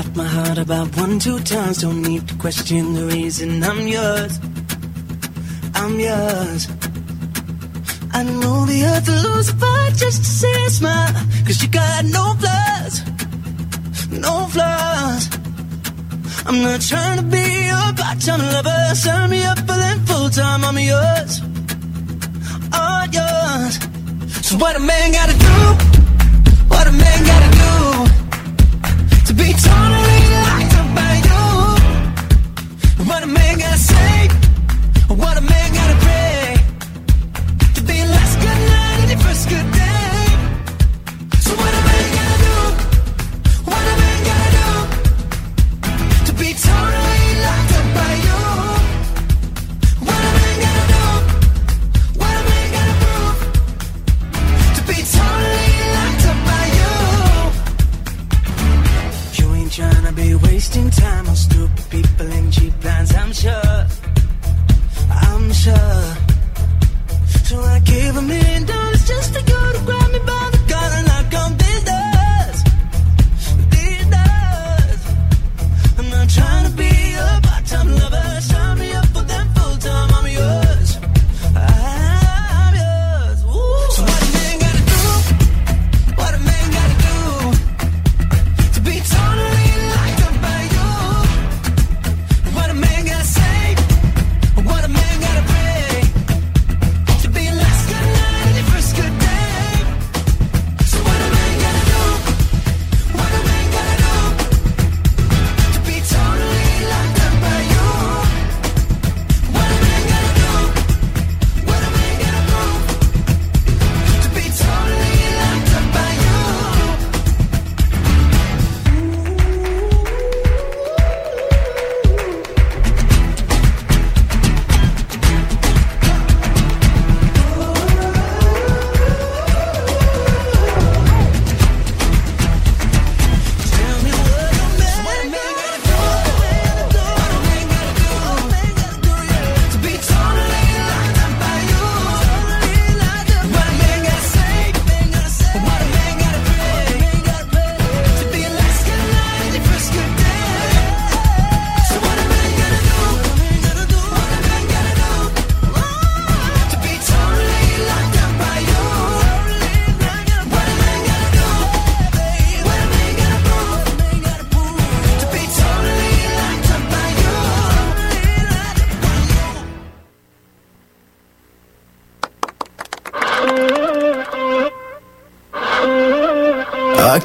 My 0.00 0.24
heart 0.24 0.58
about 0.58 0.96
one, 0.96 1.18
two 1.18 1.38
times. 1.40 1.82
Don't 1.82 2.02
need 2.02 2.26
to 2.26 2.34
question 2.36 2.94
the 2.94 3.04
reason 3.06 3.62
I'm 3.62 3.86
yours. 3.86 4.40
I'm 5.74 6.00
yours. 6.00 6.68
I 8.12 8.22
know 8.24 8.64
the 8.66 8.82
earth 8.84 9.06
will 9.08 9.22
lose 9.34 9.48
a 9.50 9.56
fight 9.56 9.94
just 9.96 10.24
to 10.24 10.30
see 10.40 10.64
a 10.66 10.70
smile. 10.70 11.12
Cause 11.46 11.62
you 11.62 11.68
got 11.68 12.04
no 12.06 12.34
flaws. 12.40 12.94
No 14.10 14.46
flaws. 14.54 15.28
I'm 16.46 16.62
not 16.62 16.80
trying 16.80 17.18
to 17.18 17.24
be 17.24 17.46
your 17.70 17.92
part-time 18.00 18.40
lover. 18.40 18.94
Sign 18.94 19.30
me 19.30 19.44
up 19.44 19.58
for 19.58 19.76
them 19.84 19.98
full-time. 20.06 20.64
I'm 20.64 20.78
yours. 20.78 21.40
All 22.72 23.06
yours. 23.18 23.74
So 24.46 24.56
what 24.56 24.76
a 24.76 24.80
man 24.80 25.12
gotta 25.12 25.36
do? 25.38 25.56
What 26.68 26.86
a 26.86 26.92
man 26.92 27.18
gotta 27.32 27.50
do? 27.58 28.19
Eternally 29.42 30.20
locked 30.46 30.74
up 30.80 30.88
by 30.94 31.14
you. 31.28 31.44
Wanna 33.08 33.26
make 33.26 33.60
a 33.64 33.76
safe, 33.76 34.32
wanna 35.08 35.40
make 35.40 35.59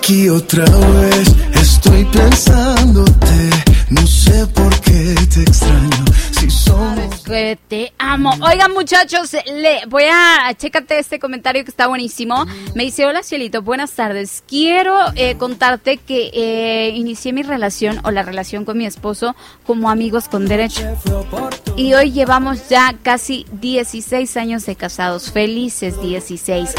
Aquí 0.06 0.30
otra 0.30 0.66
vez 0.66 1.36
estoy 1.56 2.06
pensándote. 2.06 3.50
No 3.90 4.06
sé 4.06 4.46
por 4.54 4.80
qué 4.82 5.16
te 5.34 5.42
extraño. 5.42 6.06
Si 6.30 6.48
somos. 6.48 7.24
Que 7.24 7.58
te 7.68 7.92
amo. 7.98 8.30
Oigan, 8.40 8.72
muchachos, 8.72 9.32
le 9.48 9.84
voy 9.88 10.04
a 10.04 10.54
chécate 10.56 11.00
este 11.00 11.18
comentario 11.18 11.64
que 11.64 11.72
está 11.72 11.88
buenísimo. 11.88 12.46
Me 12.76 12.84
dice: 12.84 13.08
Hola, 13.08 13.24
Cielito, 13.24 13.64
buenas 13.64 13.94
tardes. 13.94 14.44
Quiero 14.48 14.96
eh, 15.16 15.38
contarte 15.38 15.98
que 15.98 16.30
eh, 16.36 16.90
inicié 16.90 17.34
mi 17.34 17.42
relación 17.42 18.00
o 18.04 18.12
la 18.12 18.22
relación 18.22 18.64
con 18.64 18.78
mi 18.78 18.86
esposo 18.86 19.36
como 19.66 19.90
amigos 19.90 20.28
con 20.28 20.46
derecho. 20.46 20.84
Y 21.78 21.96
hoy 21.96 22.12
llevamos 22.12 22.70
ya 22.70 22.94
casi 23.02 23.48
16 23.54 24.38
años 24.38 24.68
de 24.68 24.76
casados. 24.76 25.32
Felices 25.32 26.00
16. 26.00 26.76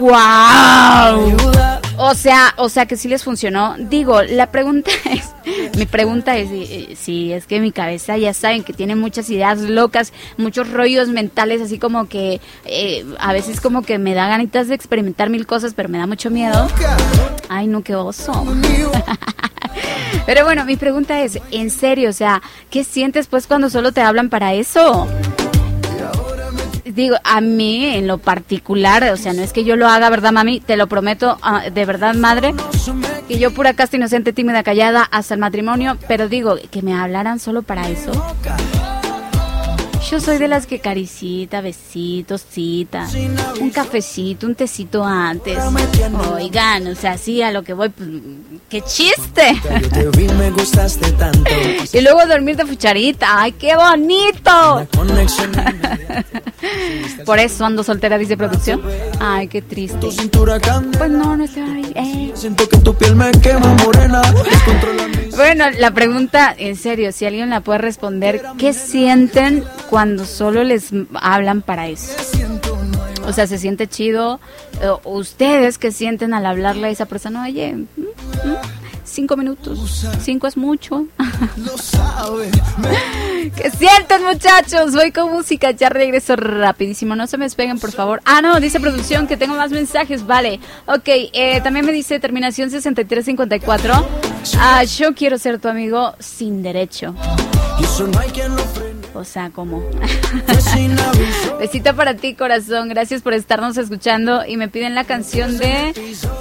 ¡Wow! 0.00 1.81
O 1.96 2.14
sea, 2.14 2.54
o 2.56 2.68
sea 2.68 2.86
que 2.86 2.96
sí 2.96 3.08
les 3.08 3.24
funcionó. 3.24 3.76
Digo, 3.78 4.22
la 4.22 4.50
pregunta 4.50 4.90
es, 5.10 5.76
mi 5.76 5.86
pregunta 5.86 6.36
es 6.36 6.48
eh, 6.52 6.96
si 6.96 7.32
es 7.32 7.46
que 7.46 7.60
mi 7.60 7.72
cabeza 7.72 8.16
ya 8.16 8.34
saben 8.34 8.64
que 8.64 8.72
tiene 8.72 8.96
muchas 8.96 9.28
ideas 9.30 9.60
locas, 9.60 10.12
muchos 10.36 10.70
rollos 10.70 11.08
mentales, 11.08 11.60
así 11.60 11.78
como 11.78 12.08
que 12.08 12.40
eh, 12.64 13.04
a 13.18 13.32
veces 13.32 13.60
como 13.60 13.82
que 13.82 13.98
me 13.98 14.14
da 14.14 14.28
ganitas 14.28 14.68
de 14.68 14.74
experimentar 14.74 15.30
mil 15.30 15.46
cosas, 15.46 15.74
pero 15.74 15.88
me 15.88 15.98
da 15.98 16.06
mucho 16.06 16.30
miedo. 16.30 16.68
Ay, 17.48 17.66
no, 17.66 17.82
qué 17.82 17.94
oso. 17.94 18.32
Pero 20.26 20.44
bueno, 20.44 20.64
mi 20.64 20.76
pregunta 20.76 21.20
es, 21.22 21.38
en 21.50 21.70
serio, 21.70 22.10
o 22.10 22.12
sea, 22.12 22.42
¿qué 22.70 22.84
sientes 22.84 23.26
pues 23.26 23.46
cuando 23.46 23.70
solo 23.70 23.92
te 23.92 24.00
hablan 24.00 24.28
para 24.28 24.54
eso? 24.54 25.08
Digo, 26.84 27.16
a 27.22 27.40
mí 27.40 27.86
en 27.86 28.06
lo 28.06 28.18
particular, 28.18 29.04
o 29.12 29.16
sea, 29.16 29.32
no 29.32 29.42
es 29.42 29.52
que 29.52 29.64
yo 29.64 29.76
lo 29.76 29.86
haga, 29.86 30.10
¿verdad, 30.10 30.32
mami? 30.32 30.60
Te 30.60 30.76
lo 30.76 30.88
prometo, 30.88 31.38
ah, 31.42 31.70
de 31.70 31.84
verdad, 31.84 32.14
madre, 32.14 32.54
que 33.28 33.38
yo 33.38 33.52
pura 33.52 33.74
casta 33.74 33.96
inocente, 33.96 34.32
tímida, 34.32 34.62
callada, 34.62 35.02
hasta 35.04 35.34
el 35.34 35.40
matrimonio, 35.40 35.96
pero 36.08 36.28
digo, 36.28 36.56
que 36.70 36.82
me 36.82 36.94
hablaran 36.94 37.38
solo 37.38 37.62
para 37.62 37.88
eso. 37.88 38.10
Yo 40.12 40.20
soy 40.20 40.36
de 40.36 40.46
las 40.46 40.66
que 40.66 40.78
caricita, 40.78 41.62
besitos, 41.62 42.44
cita, 42.46 43.08
un 43.58 43.70
cafecito, 43.70 44.46
un 44.46 44.54
tecito 44.54 45.02
antes. 45.02 45.56
Oigan, 46.34 46.86
o 46.88 46.94
sea, 46.94 47.16
sí, 47.16 47.40
a 47.40 47.50
lo 47.50 47.62
que 47.62 47.72
voy, 47.72 47.88
pues, 47.88 48.10
¡qué 48.68 48.82
chiste! 48.82 49.58
Y 51.94 52.00
luego 52.02 52.26
dormir 52.26 52.56
de 52.56 52.66
fucharita, 52.66 53.40
¡ay, 53.40 53.52
qué 53.52 53.74
bonito! 53.74 54.86
Por 57.24 57.38
eso 57.38 57.64
ando 57.64 57.82
soltera, 57.82 58.18
dice 58.18 58.36
producción. 58.36 58.82
Ay, 59.18 59.48
qué 59.48 59.62
triste. 59.62 59.96
Pues 59.98 61.10
no, 61.10 61.38
no 61.38 61.44
eh. 61.44 62.32
Siento 62.34 62.68
que 62.68 62.76
tu 62.78 62.94
piel 62.94 63.16
me 63.16 63.30
quema 63.32 63.74
morena. 63.82 64.20
Bueno, 65.36 65.70
la 65.78 65.92
pregunta, 65.92 66.54
en 66.56 66.76
serio, 66.76 67.12
si 67.12 67.24
alguien 67.24 67.48
la 67.48 67.62
puede 67.62 67.78
responder, 67.78 68.42
¿qué 68.58 68.74
sienten 68.74 69.64
cuando 69.88 70.01
solo 70.24 70.64
les 70.64 70.90
hablan 71.14 71.62
para 71.62 71.88
eso? 71.88 72.12
O 73.26 73.32
sea, 73.32 73.46
¿se 73.46 73.58
siente 73.58 73.86
chido? 73.86 74.40
O 75.04 75.18
¿Ustedes 75.18 75.78
qué 75.78 75.92
sienten 75.92 76.34
al 76.34 76.46
hablarle 76.46 76.88
a 76.88 76.90
esa 76.90 77.06
persona? 77.06 77.44
Oye, 77.44 77.74
mm, 77.74 77.80
mm, 77.80 78.56
cinco 79.04 79.36
minutos, 79.36 80.06
cinco 80.20 80.46
es 80.46 80.56
mucho. 80.56 81.06
¿Qué 83.56 83.70
sienten, 83.70 84.24
muchachos? 84.24 84.92
Voy 84.92 85.12
con 85.12 85.32
música, 85.32 85.70
ya 85.70 85.88
regreso 85.88 86.36
rapidísimo. 86.36 87.14
No 87.14 87.26
se 87.26 87.38
me 87.38 87.44
despeguen, 87.44 87.78
por 87.78 87.92
favor. 87.92 88.20
Ah, 88.24 88.42
no, 88.42 88.58
dice 88.60 88.80
producción 88.80 89.26
que 89.26 89.36
tengo 89.36 89.54
más 89.54 89.70
mensajes. 89.70 90.26
Vale. 90.26 90.60
Ok, 90.86 91.06
eh, 91.06 91.60
también 91.62 91.86
me 91.86 91.92
dice 91.92 92.18
terminación 92.18 92.70
6354. 92.70 94.06
Ah, 94.58 94.84
yo 94.84 95.14
quiero 95.14 95.38
ser 95.38 95.58
tu 95.58 95.68
amigo 95.68 96.14
sin 96.18 96.62
derecho. 96.62 97.14
Y 97.78 97.84
eso 97.84 98.06
no 98.06 98.18
hay 98.18 98.30
quien 98.30 98.54
lo. 98.56 98.91
O 99.14 99.24
sea, 99.24 99.50
sin 100.58 100.98
aviso. 100.98 101.56
Besito 101.60 101.94
para 101.94 102.14
ti, 102.14 102.34
corazón. 102.34 102.88
Gracias 102.88 103.22
por 103.22 103.34
estarnos 103.34 103.76
escuchando. 103.76 104.44
Y 104.46 104.56
me 104.56 104.68
piden 104.68 104.94
la 104.94 105.04
canción 105.04 105.58
de 105.58 105.92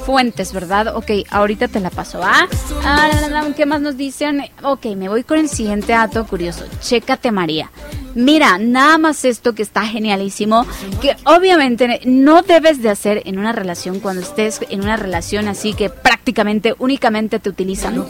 Fuentes, 0.06 0.54
¿verdad? 0.54 0.96
Ok, 0.96 1.12
ahorita 1.30 1.68
te 1.68 1.80
la 1.80 1.90
paso, 1.90 2.22
¿ah? 2.24 2.48
Ah, 2.86 3.10
¿Qué 3.56 3.66
más 3.66 3.82
nos 3.82 3.98
dicen? 3.98 4.44
Ok, 4.64 4.86
me 4.96 5.10
voy 5.10 5.24
con 5.24 5.40
el 5.40 5.50
siguiente 5.50 5.94
dato 5.94 6.26
curioso. 6.26 6.66
Chécate, 6.82 7.32
María. 7.32 7.70
Mira, 8.16 8.58
nada 8.58 8.98
más 8.98 9.26
esto 9.26 9.54
que 9.54 9.64
está 9.64 9.86
genialísimo, 9.86 10.66
que 11.02 11.16
obviamente 11.26 12.02
no 12.06 12.42
debes 12.42 12.82
de 12.82 12.90
hacer 12.90 13.22
en 13.26 13.40
una 13.40 13.52
relación 13.52 14.00
cuando 14.00 14.22
estés 14.22 14.60
en 14.70 14.82
una 14.82 14.98
relación 14.98 15.48
así 15.48 15.74
que 15.74 15.90
prácticamente 15.90 16.76
únicamente 16.80 17.40
te 17.40 17.50
utilizan. 17.50 18.06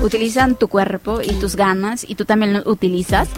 Utilizan 0.00 0.56
tu 0.56 0.68
cuerpo 0.68 1.20
y 1.22 1.32
tus 1.34 1.56
ganas 1.56 2.04
y 2.08 2.14
tú 2.14 2.24
también 2.24 2.52
lo 2.52 2.70
utilizas. 2.70 3.28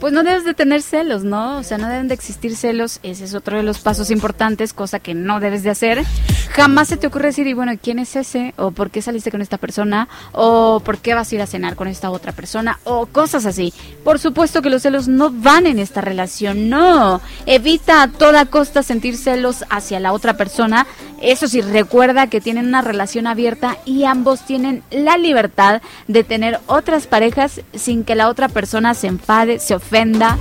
Pues 0.00 0.12
no 0.12 0.22
debes 0.22 0.44
de 0.44 0.54
tener 0.54 0.82
celos, 0.82 1.24
¿no? 1.24 1.58
O 1.58 1.62
sea, 1.62 1.76
no 1.76 1.88
deben 1.88 2.08
de 2.08 2.14
existir 2.14 2.54
celos. 2.54 3.00
Ese 3.02 3.24
es 3.24 3.34
otro 3.34 3.56
de 3.56 3.62
los 3.64 3.80
pasos 3.80 4.10
importantes, 4.10 4.72
cosa 4.72 5.00
que 5.00 5.14
no 5.14 5.40
debes 5.40 5.64
de 5.64 5.70
hacer. 5.70 6.04
Jamás 6.50 6.88
se 6.88 6.96
te 6.96 7.08
ocurre 7.08 7.26
decir, 7.26 7.46
y 7.46 7.52
bueno, 7.52 7.72
¿quién 7.80 7.98
es 7.98 8.14
ese? 8.14 8.54
¿O 8.56 8.70
por 8.70 8.90
qué 8.90 9.02
saliste 9.02 9.30
con 9.30 9.42
esta 9.42 9.58
persona? 9.58 10.08
¿O 10.32 10.80
por 10.84 10.98
qué 10.98 11.14
vas 11.14 11.30
a 11.30 11.34
ir 11.34 11.42
a 11.42 11.46
cenar 11.46 11.74
con 11.74 11.88
esta 11.88 12.10
otra 12.10 12.32
persona? 12.32 12.78
O 12.84 13.06
cosas 13.06 13.44
así. 13.46 13.72
Por 14.04 14.18
supuesto 14.18 14.62
que 14.62 14.70
los 14.70 14.77
celos 14.82 15.08
no 15.08 15.30
van 15.30 15.66
en 15.66 15.78
esta 15.78 16.00
relación, 16.00 16.68
no. 16.68 17.20
Evita 17.46 18.02
a 18.02 18.08
toda 18.08 18.46
costa 18.46 18.82
sentir 18.82 19.16
celos 19.16 19.64
hacia 19.70 20.00
la 20.00 20.12
otra 20.12 20.36
persona. 20.36 20.86
Eso 21.20 21.48
sí, 21.48 21.60
recuerda 21.60 22.28
que 22.28 22.40
tienen 22.40 22.66
una 22.66 22.82
relación 22.82 23.26
abierta 23.26 23.78
y 23.84 24.04
ambos 24.04 24.40
tienen 24.46 24.82
la 24.90 25.16
libertad 25.18 25.82
de 26.06 26.24
tener 26.24 26.60
otras 26.66 27.06
parejas 27.06 27.60
sin 27.74 28.04
que 28.04 28.14
la 28.14 28.28
otra 28.28 28.48
persona 28.48 28.94
se 28.94 29.08
enfade, 29.08 29.58
se 29.58 29.74
ofenda. 29.74 30.38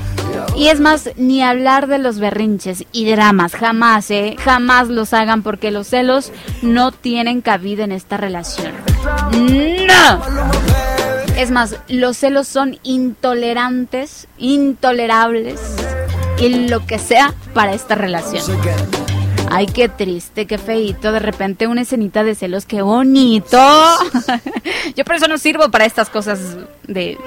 Y 0.56 0.68
es 0.68 0.80
más, 0.80 1.10
ni 1.18 1.42
hablar 1.42 1.88
de 1.88 1.98
los 1.98 2.20
berrinches 2.20 2.86
y 2.92 3.10
dramas, 3.10 3.54
jamás, 3.54 4.12
¿eh? 4.12 4.36
Jamás 4.40 4.88
los 4.88 5.14
hagan 5.14 5.44
porque 5.44 5.72
los 5.72 5.88
celos 5.88 6.32
no 6.62 6.92
tienen 6.92 7.42
cabida 7.42 7.84
en 7.84 7.92
esta 7.92 8.18
relación. 8.18 8.74
¡No! 9.32 10.77
Es 11.38 11.52
más, 11.52 11.76
los 11.88 12.18
celos 12.18 12.48
son 12.48 12.80
intolerantes, 12.82 14.28
intolerables 14.40 15.60
y 16.40 16.68
lo 16.68 16.84
que 16.88 16.98
sea 16.98 17.32
para 17.54 17.74
esta 17.74 17.94
relación. 17.94 18.44
Ay, 19.50 19.66
qué 19.68 19.90
triste, 19.90 20.46
qué 20.46 20.58
feito. 20.58 21.12
De 21.12 21.20
repente 21.20 21.68
una 21.68 21.82
escenita 21.82 22.24
de 22.24 22.36
celos, 22.36 22.66
qué 22.66 22.82
bonito. 22.82 23.58
Yo 24.96 25.06
por 25.06 25.16
eso 25.16 25.28
no 25.28 25.38
sirvo 25.38 25.70
para 25.72 25.86
estas 25.86 26.10
cosas 26.10 26.40
de... 26.88 27.18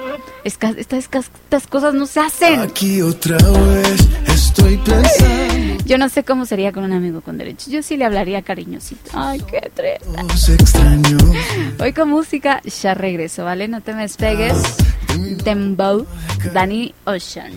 Estas, 0.43 0.75
estas 0.77 1.67
cosas 1.67 1.93
no 1.93 2.05
se 2.05 2.19
hacen. 2.19 2.59
Aquí 2.59 3.01
otra 3.01 3.37
vez 3.37 4.07
estoy 4.27 4.77
pensando. 4.77 5.83
Yo 5.85 5.97
no 5.97 6.09
sé 6.09 6.23
cómo 6.23 6.45
sería 6.45 6.71
con 6.71 6.83
un 6.83 6.93
amigo 6.93 7.21
con 7.21 7.37
derechos. 7.37 7.67
Yo 7.67 7.83
sí 7.83 7.97
le 7.97 8.05
hablaría 8.05 8.41
cariñosito. 8.41 9.11
Ay, 9.13 9.41
qué 9.41 9.71
triste. 9.73 10.05
Voy 11.77 11.93
con 11.93 12.09
música, 12.09 12.61
ya 12.81 12.93
regreso, 12.93 13.43
¿vale? 13.43 13.67
No 13.67 13.81
te 13.81 13.93
me 13.93 14.03
despegues. 14.03 14.57
Dembow, 15.43 16.05
Danny 16.53 16.93
Ocean. 17.05 17.51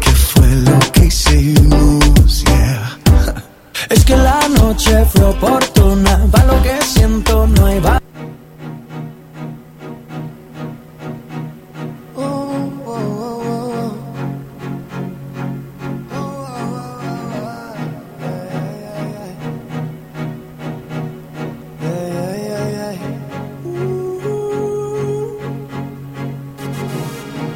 ¿Qué 0.00 0.10
fue 0.10 0.48
lo 0.56 0.78
que 0.92 1.06
hicimos? 1.06 2.44
Yeah. 2.44 2.98
Es 3.88 4.04
que 4.04 4.16
la 4.16 4.48
noche 4.48 5.04
fue 5.06 5.24
oportuna. 5.24 6.26
Va 6.34 6.44
lo 6.44 6.62
que 6.62 6.82
siento, 6.82 7.46
no 7.46 7.66
hay 7.66 7.80
va. 7.80 7.98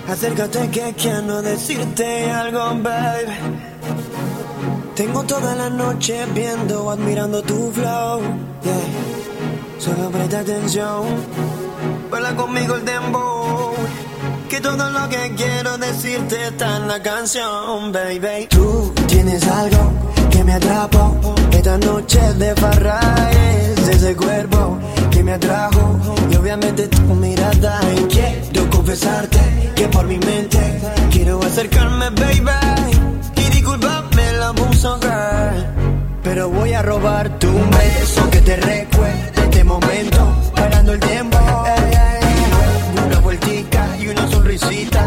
Acércate 0.09 0.69
que 0.71 0.95
quiero 0.95 1.43
decirte 1.43 2.31
algo, 2.31 2.77
baby. 2.81 3.33
Tengo 4.95 5.23
toda 5.25 5.55
la 5.55 5.71
noche 5.71 6.27
viendo, 6.35 6.91
admirando 6.91 7.43
tu 7.43 7.73
flow. 7.73 8.21
Yeah. 8.63 9.79
Solo 9.79 10.11
presta 10.11 10.41
atención, 10.41 11.05
baila 12.11 12.37
conmigo 12.37 12.75
el 12.75 12.85
dembow. 12.85 13.73
Que 14.51 14.61
todo 14.61 14.91
lo 14.91 15.09
que 15.09 15.35
quiero 15.35 15.79
decirte 15.79 16.49
está 16.49 16.77
en 16.77 16.89
la 16.89 17.03
canción, 17.03 17.91
baby. 17.91 18.49
Tú 18.51 18.93
tienes 19.09 19.43
algo 19.49 19.93
que 20.31 20.45
me 20.45 20.53
atrapó. 20.53 21.19
Esta 21.53 21.79
noche 21.79 22.21
de 22.35 22.55
farra 22.55 23.01
es 23.31 23.89
ese 23.89 24.15
cuerpo 24.15 24.79
que 25.11 25.23
me 25.23 25.33
atrajo. 25.33 25.99
Y 26.31 26.37
obviamente 26.37 26.89
tu 26.89 27.01
mirada. 27.15 27.81
Y 27.97 28.03
quiero 28.13 28.69
confesarte 28.71 29.73
que 29.75 29.89
por 29.89 30.05
mi 30.07 30.19
mente 30.19 30.61
quiero 31.11 31.43
acercarme, 31.43 32.11
baby 32.11 32.82
musa 34.55 34.99
girl. 35.01 35.67
Pero 36.23 36.49
voy 36.49 36.73
a 36.73 36.83
robar 36.83 37.39
tu 37.39 37.53
beso 37.53 38.31
que 38.31 38.41
te 38.41 38.57
recuerde 38.57 39.33
este 39.43 39.65
momento. 39.65 40.19
Parando 40.55 40.93
el 40.93 41.01
tiempo. 41.01 41.39
Una 43.07 43.19
vueltica 43.21 43.87
y 43.99 44.09
una 44.09 44.29
sonrisita 44.29 45.02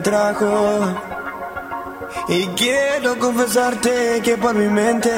trajo. 0.00 0.80
Y 2.28 2.46
quiero 2.48 3.18
confesarte 3.18 4.20
que 4.22 4.36
por 4.36 4.54
mi 4.54 4.68
mente 4.68 5.10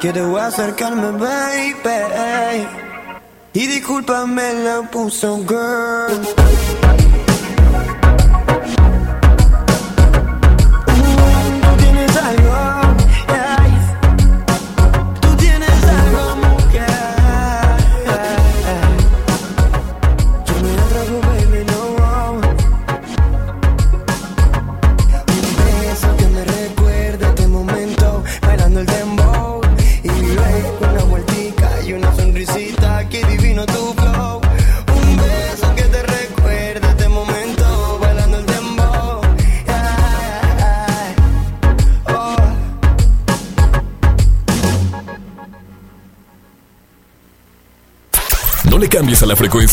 quiero 0.00 0.36
acercarme, 0.36 1.12
baby. 1.12 2.66
Y 3.54 3.66
discúlpame 3.66 4.52
la 4.64 4.82
puso, 4.90 5.38
girl. 5.46 6.37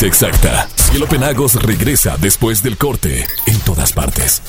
Exacta. 0.05 0.67
Cielo 0.75 1.07
Penagos 1.07 1.55
regresa 1.61 2.17
después 2.17 2.63
del 2.63 2.77
corte 2.77 3.25
en 3.47 3.59
todas 3.59 3.93
partes. 3.93 4.41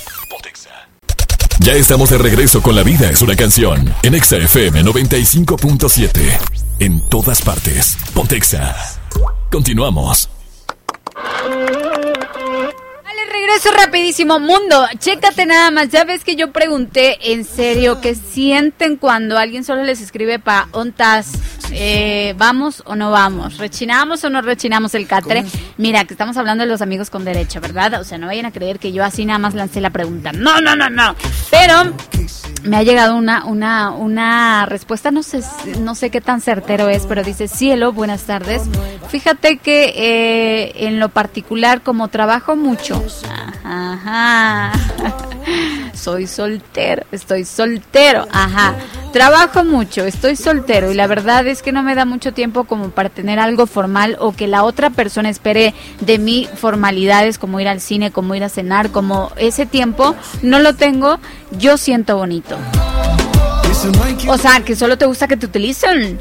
Ya 1.61 1.73
estamos 1.73 2.11
de 2.11 2.19
regreso 2.19 2.63
con 2.63 2.77
La 2.77 2.83
vida 2.83 3.11
es 3.11 3.23
una 3.23 3.35
canción 3.35 3.93
en 4.03 4.15
Exa 4.15 4.37
FM 4.37 4.85
95.7. 4.85 6.39
En 6.81 7.01
todas 7.01 7.41
partes. 7.41 7.97
Pontexa. 8.13 8.77
Continuamos. 9.51 10.36
Regreso 13.57 13.85
rapidísimo. 13.85 14.39
Mundo, 14.39 14.87
chécate 14.99 15.47
nada 15.47 15.71
más. 15.71 15.89
Ya 15.89 16.05
ves 16.05 16.25
que 16.25 16.37
yo 16.37 16.53
pregunté 16.53 17.33
en 17.33 17.45
serio 17.45 18.01
qué 18.03 18.15
sienten 18.15 18.97
cuando 18.97 19.39
alguien 19.39 19.65
solo 19.65 19.83
les 19.83 20.03
escribe 20.03 20.39
para 20.39 20.69
ontas. 20.73 21.33
Eh, 21.73 22.35
¿Vamos 22.37 22.83
o 22.87 22.97
no 22.97 23.11
vamos? 23.11 23.57
¿Rechinamos 23.57 24.23
o 24.25 24.31
no 24.31 24.43
rechinamos 24.43 24.95
el 24.95 25.07
catre? 25.07 25.45
Mira, 25.79 26.05
que 26.05 26.13
estamos 26.13 26.37
hablando 26.37 26.65
de 26.65 26.71
los 26.71 26.83
amigos 26.83 27.09
con 27.09 27.25
derecho, 27.25 27.61
¿verdad? 27.61 28.01
O 28.01 28.05
sea, 28.05 28.19
no 28.19 28.27
vayan 28.27 28.47
a 28.47 28.53
creer 28.53 28.79
que 28.79 28.93
yo 28.93 29.03
así 29.03 29.25
nada 29.25 29.39
más 29.39 29.55
lancé 29.55 29.81
la 29.81 29.91
pregunta. 29.91 30.33
No, 30.33 30.61
no, 30.61 30.77
no, 30.77 30.91
no. 30.91 31.17
Pero 31.51 31.95
me 32.67 32.77
ha 32.77 32.83
llegado 32.83 33.17
una, 33.17 33.45
una, 33.45 33.93
una 33.93 34.67
respuesta, 34.67 35.11
no 35.11 35.23
sé, 35.23 35.41
no 35.81 35.95
sé 35.95 36.11
qué 36.11 36.21
tan 36.21 36.41
certero 36.41 36.89
es, 36.89 37.07
pero 37.07 37.23
dice, 37.23 37.49
cielo, 37.49 37.93
buenas 37.93 38.25
tardes. 38.25 38.63
Fíjate 39.09 39.59
que 39.59 39.93
eh, 39.97 40.87
en 40.87 40.99
lo 40.99 41.09
particular, 41.09 41.83
como 41.83 42.09
trabajo 42.09 42.57
mucho, 42.57 43.03
ajá, 43.67 44.73
soy 45.93 46.27
soltero, 46.27 47.05
estoy 47.11 47.45
soltero, 47.45 48.27
ajá, 48.31 48.77
trabajo 49.13 49.65
mucho, 49.65 50.05
estoy 50.05 50.37
soltero 50.37 50.93
y 50.93 50.95
la 50.95 51.07
verdad 51.07 51.47
es 51.47 51.63
que 51.63 51.73
no 51.73 51.83
me 51.83 51.95
da 51.95 52.05
mucho 52.05 52.33
tiempo 52.33 52.65
como 52.65 52.91
para 52.91 53.09
tener 53.09 53.41
algo 53.41 53.67
formal 53.67 54.17
o 54.21 54.33
que 54.33 54.47
la 54.47 54.63
otra 54.63 54.91
persona 54.91 55.29
espere 55.29 55.75
de 56.01 56.19
mí 56.19 56.49
formalidades 56.55 57.39
como 57.39 57.59
ir 57.59 57.69
al 57.69 57.81
cine, 57.81 58.13
como 58.13 58.35
ir 58.35 58.45
a 58.45 58.49
cenar, 58.49 58.91
como 58.91 59.33
ese 59.37 59.67
tiempo 59.67 60.15
no 60.43 60.61
lo 60.61 60.75
tengo, 60.75 61.19
yo 61.59 61.77
siento 61.77 62.17
bonito. 62.17 62.57
O 64.29 64.39
sea, 64.39 64.61
que 64.61 64.75
solo 64.75 64.99
te 64.99 65.07
gusta 65.07 65.29
que 65.29 65.37
te 65.37 65.47
utilicen. 65.47 66.19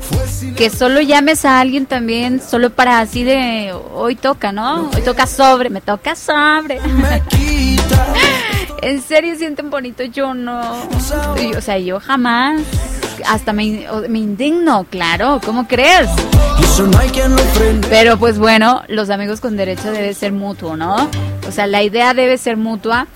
Que 0.55 0.69
solo 0.69 1.01
llames 1.01 1.45
a 1.45 1.59
alguien 1.59 1.85
también, 1.85 2.41
solo 2.41 2.69
para 2.69 2.99
así 2.99 3.23
de 3.23 3.73
hoy 3.93 4.15
toca, 4.15 4.51
¿no? 4.51 4.89
Hoy 4.93 5.01
toca 5.01 5.27
sobre, 5.27 5.69
me 5.69 5.81
toca 5.81 6.15
sobre. 6.15 6.79
en 8.81 9.01
serio 9.01 9.35
sienten 9.35 9.69
bonito, 9.69 10.03
yo 10.03 10.33
no. 10.33 10.61
O 11.57 11.61
sea, 11.61 11.79
yo 11.79 11.99
jamás. 11.99 12.61
Hasta 13.27 13.53
me, 13.53 13.87
me 14.09 14.19
indigno, 14.19 14.85
claro, 14.89 15.39
¿cómo 15.43 15.67
crees? 15.67 16.09
Pero 17.89 18.17
pues 18.17 18.37
bueno, 18.37 18.83
los 18.87 19.09
amigos 19.09 19.39
con 19.39 19.57
derecho 19.57 19.91
debe 19.91 20.13
ser 20.13 20.31
mutuo, 20.31 20.75
¿no? 20.75 21.09
O 21.47 21.51
sea, 21.51 21.65
la 21.65 21.81
idea 21.81 22.13
debe 22.13 22.37
ser 22.37 22.57
mutua. 22.57 23.07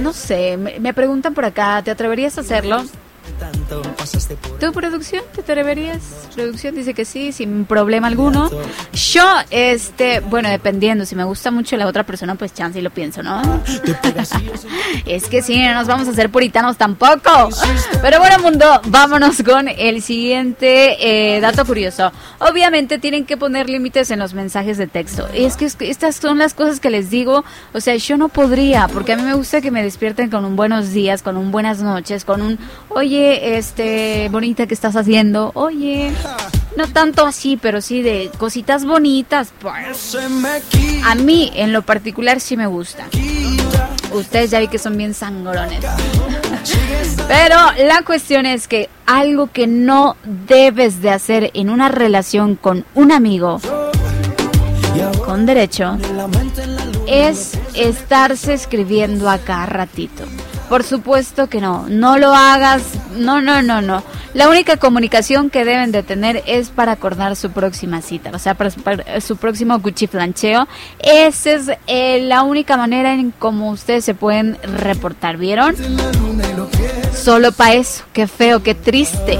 No 0.00 0.12
sé, 0.12 0.56
me 0.56 0.94
preguntan 0.94 1.34
por 1.34 1.44
acá, 1.44 1.82
¿te 1.84 1.90
atreverías 1.90 2.38
a 2.38 2.40
hacerlo? 2.40 2.84
¿Tu 4.60 4.72
producción? 4.72 5.24
¿Te 5.34 5.40
atreverías? 5.40 6.28
Producción 6.34 6.74
dice 6.74 6.94
que 6.94 7.04
sí, 7.04 7.32
sin 7.32 7.64
problema 7.64 8.06
alguno. 8.06 8.50
Yo, 8.92 9.24
este, 9.50 10.20
bueno, 10.20 10.48
dependiendo, 10.48 11.04
si 11.04 11.16
me 11.16 11.24
gusta 11.24 11.50
mucho 11.50 11.76
la 11.76 11.86
otra 11.86 12.04
persona, 12.04 12.34
pues 12.36 12.54
chance 12.54 12.78
y 12.78 12.82
lo 12.82 12.90
pienso, 12.90 13.22
¿no? 13.22 13.42
es 15.06 15.26
que 15.26 15.42
sí, 15.42 15.60
no 15.62 15.74
nos 15.74 15.86
vamos 15.86 16.08
a 16.08 16.12
hacer 16.12 16.30
puritanos 16.30 16.76
tampoco. 16.76 17.50
Pero 18.00 18.18
bueno, 18.18 18.38
mundo, 18.38 18.80
vámonos 18.86 19.42
con 19.42 19.68
el 19.68 20.00
siguiente 20.00 21.36
eh, 21.36 21.40
dato 21.40 21.64
curioso. 21.64 22.12
Obviamente 22.38 22.98
tienen 22.98 23.24
que 23.24 23.36
poner 23.36 23.68
límites 23.68 24.10
en 24.10 24.20
los 24.20 24.34
mensajes 24.34 24.78
de 24.78 24.86
texto. 24.86 25.28
Es 25.34 25.56
que 25.56 25.64
es 25.64 25.76
que 25.76 25.90
estas 25.90 26.16
son 26.16 26.38
las 26.38 26.54
cosas 26.54 26.80
que 26.80 26.90
les 26.90 27.10
digo. 27.10 27.44
O 27.72 27.80
sea, 27.80 27.96
yo 27.96 28.16
no 28.16 28.28
podría, 28.28 28.88
porque 28.88 29.12
a 29.12 29.16
mí 29.16 29.22
me 29.22 29.34
gusta 29.34 29.60
que 29.60 29.70
me 29.70 29.82
despierten 29.82 30.30
con 30.30 30.44
un 30.44 30.56
buenos 30.56 30.92
días, 30.92 31.22
con 31.22 31.36
un 31.36 31.50
buenas 31.50 31.82
noches, 31.82 32.24
con 32.24 32.42
un, 32.42 32.58
oye, 32.88 33.15
este, 33.18 34.28
bonita 34.30 34.66
que 34.66 34.74
estás 34.74 34.96
haciendo, 34.96 35.50
oye, 35.54 36.12
no 36.76 36.88
tanto 36.88 37.26
así, 37.26 37.56
pero 37.56 37.80
sí 37.80 38.02
de 38.02 38.30
cositas 38.38 38.84
bonitas, 38.84 39.52
pues. 39.60 40.16
A 41.04 41.14
mí, 41.14 41.50
en 41.54 41.72
lo 41.72 41.82
particular, 41.82 42.40
sí 42.40 42.56
me 42.56 42.66
gusta. 42.66 43.06
Ustedes 44.12 44.50
ya 44.50 44.60
vi 44.60 44.68
que 44.68 44.78
son 44.78 44.96
bien 44.96 45.14
sangrones. 45.14 45.84
Pero 47.28 47.56
la 47.86 48.02
cuestión 48.04 48.46
es 48.46 48.68
que 48.68 48.88
algo 49.04 49.50
que 49.52 49.66
no 49.66 50.16
debes 50.24 51.02
de 51.02 51.10
hacer 51.10 51.50
en 51.54 51.70
una 51.70 51.88
relación 51.88 52.54
con 52.54 52.84
un 52.94 53.10
amigo 53.10 53.60
con 55.24 55.44
derecho 55.44 55.98
es 57.06 57.58
estarse 57.74 58.54
escribiendo 58.54 59.28
a 59.28 59.66
ratito. 59.66 60.24
Por 60.68 60.82
supuesto 60.82 61.48
que 61.48 61.60
no, 61.60 61.86
no 61.88 62.18
lo 62.18 62.34
hagas, 62.34 62.82
no, 63.16 63.40
no, 63.40 63.62
no, 63.62 63.80
no. 63.80 64.02
La 64.34 64.48
única 64.48 64.76
comunicación 64.76 65.48
que 65.48 65.64
deben 65.64 65.92
de 65.92 66.02
tener 66.02 66.42
es 66.46 66.68
para 66.68 66.92
acordar 66.92 67.36
su 67.36 67.52
próxima 67.52 68.02
cita, 68.02 68.30
o 68.34 68.38
sea, 68.38 68.54
para 68.54 68.70
su, 69.20 69.36
próximo 69.36 69.80
cuchiflancheo. 69.80 70.68
Esa 70.98 71.52
es 71.52 71.70
eh, 71.86 72.20
la 72.22 72.42
única 72.42 72.76
manera 72.76 73.14
en 73.14 73.30
cómo 73.30 73.70
ustedes 73.70 74.04
se 74.04 74.14
pueden 74.14 74.58
reportar, 74.62 75.36
¿vieron? 75.38 75.74
Solo 77.14 77.52
para 77.52 77.74
eso, 77.74 78.04
qué 78.12 78.26
feo, 78.26 78.62
qué 78.62 78.74
triste. 78.74 79.38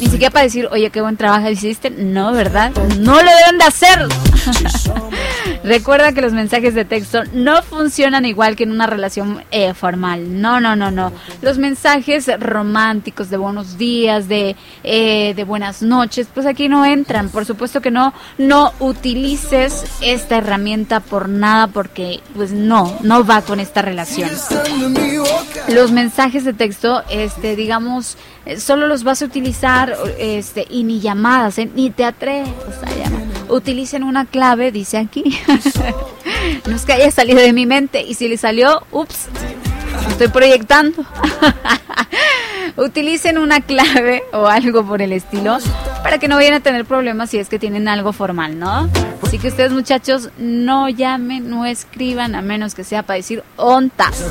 Ni 0.00 0.06
siquiera 0.06 0.30
para 0.30 0.44
decir, 0.44 0.68
oye, 0.70 0.90
qué 0.90 1.00
buen 1.00 1.16
trabajo 1.16 1.48
hiciste. 1.48 1.90
No, 1.90 2.32
¿verdad? 2.32 2.72
No 2.98 3.14
lo 3.14 3.30
deben 3.30 3.58
de 3.58 3.64
hacer. 3.64 4.06
Recuerda 5.64 6.12
que 6.12 6.22
los 6.22 6.32
mensajes 6.32 6.74
de 6.74 6.84
texto 6.84 7.22
no 7.32 7.62
funcionan 7.62 8.24
igual 8.24 8.56
que 8.56 8.64
en 8.64 8.70
una 8.70 8.86
relación 8.86 9.44
eh, 9.50 9.74
formal. 9.74 10.40
No, 10.40 10.60
no, 10.60 10.76
no, 10.76 10.90
no. 10.90 11.12
Los 11.42 11.58
mensajes 11.58 12.30
románticos 12.38 13.28
de 13.28 13.36
buenos 13.36 13.76
días, 13.76 14.28
de, 14.28 14.56
eh, 14.84 15.34
de 15.34 15.44
buenas 15.44 15.82
noches, 15.82 16.28
pues 16.32 16.46
aquí 16.46 16.68
no 16.68 16.84
entran. 16.84 17.28
Por 17.28 17.44
supuesto 17.44 17.80
que 17.80 17.90
no, 17.90 18.14
no 18.38 18.72
utilices 18.78 19.84
esta 20.00 20.36
herramienta 20.36 21.00
por 21.00 21.28
nada 21.28 21.66
porque 21.66 22.20
pues 22.34 22.52
no, 22.52 22.96
no 23.02 23.24
va 23.24 23.42
con 23.42 23.60
esta 23.60 23.82
relación. 23.82 24.30
Los 25.68 25.92
mensajes 25.92 26.44
de 26.44 26.52
texto, 26.52 27.02
este, 27.10 27.56
digamos, 27.56 28.16
eh, 28.46 28.58
solo 28.58 28.86
los 28.86 29.04
vas 29.04 29.20
a 29.22 29.26
utilizar 29.26 29.87
este, 30.18 30.66
y 30.68 30.84
ni 30.84 31.00
llamadas, 31.00 31.58
¿eh? 31.58 31.70
ni 31.74 31.90
te 31.90 32.04
atreves. 32.04 32.48
Utilicen 33.48 34.02
una 34.02 34.26
clave, 34.26 34.72
dice 34.72 34.98
aquí. 34.98 35.24
no 36.66 36.76
es 36.76 36.84
que 36.84 36.92
haya 36.92 37.10
salido 37.10 37.40
de 37.40 37.52
mi 37.52 37.66
mente. 37.66 38.02
Y 38.02 38.14
si 38.14 38.28
le 38.28 38.36
salió, 38.36 38.82
ups, 38.92 39.28
estoy 40.08 40.28
proyectando. 40.28 41.04
Utilicen 42.78 43.38
una 43.38 43.60
clave 43.60 44.22
o 44.32 44.46
algo 44.46 44.86
por 44.86 45.02
el 45.02 45.12
estilo 45.12 45.58
para 46.04 46.18
que 46.18 46.28
no 46.28 46.36
vayan 46.36 46.54
a 46.54 46.60
tener 46.60 46.84
problemas 46.84 47.30
si 47.30 47.38
es 47.38 47.48
que 47.48 47.58
tienen 47.58 47.88
algo 47.88 48.12
formal, 48.12 48.56
¿no? 48.56 48.88
Así 49.20 49.38
que 49.38 49.48
ustedes 49.48 49.72
muchachos 49.72 50.30
no 50.38 50.88
llamen, 50.88 51.50
no 51.50 51.66
escriban 51.66 52.34
a 52.34 52.40
menos 52.40 52.74
que 52.74 52.84
sea 52.84 53.02
para 53.02 53.16
decir 53.16 53.42
ontas. 53.56 54.24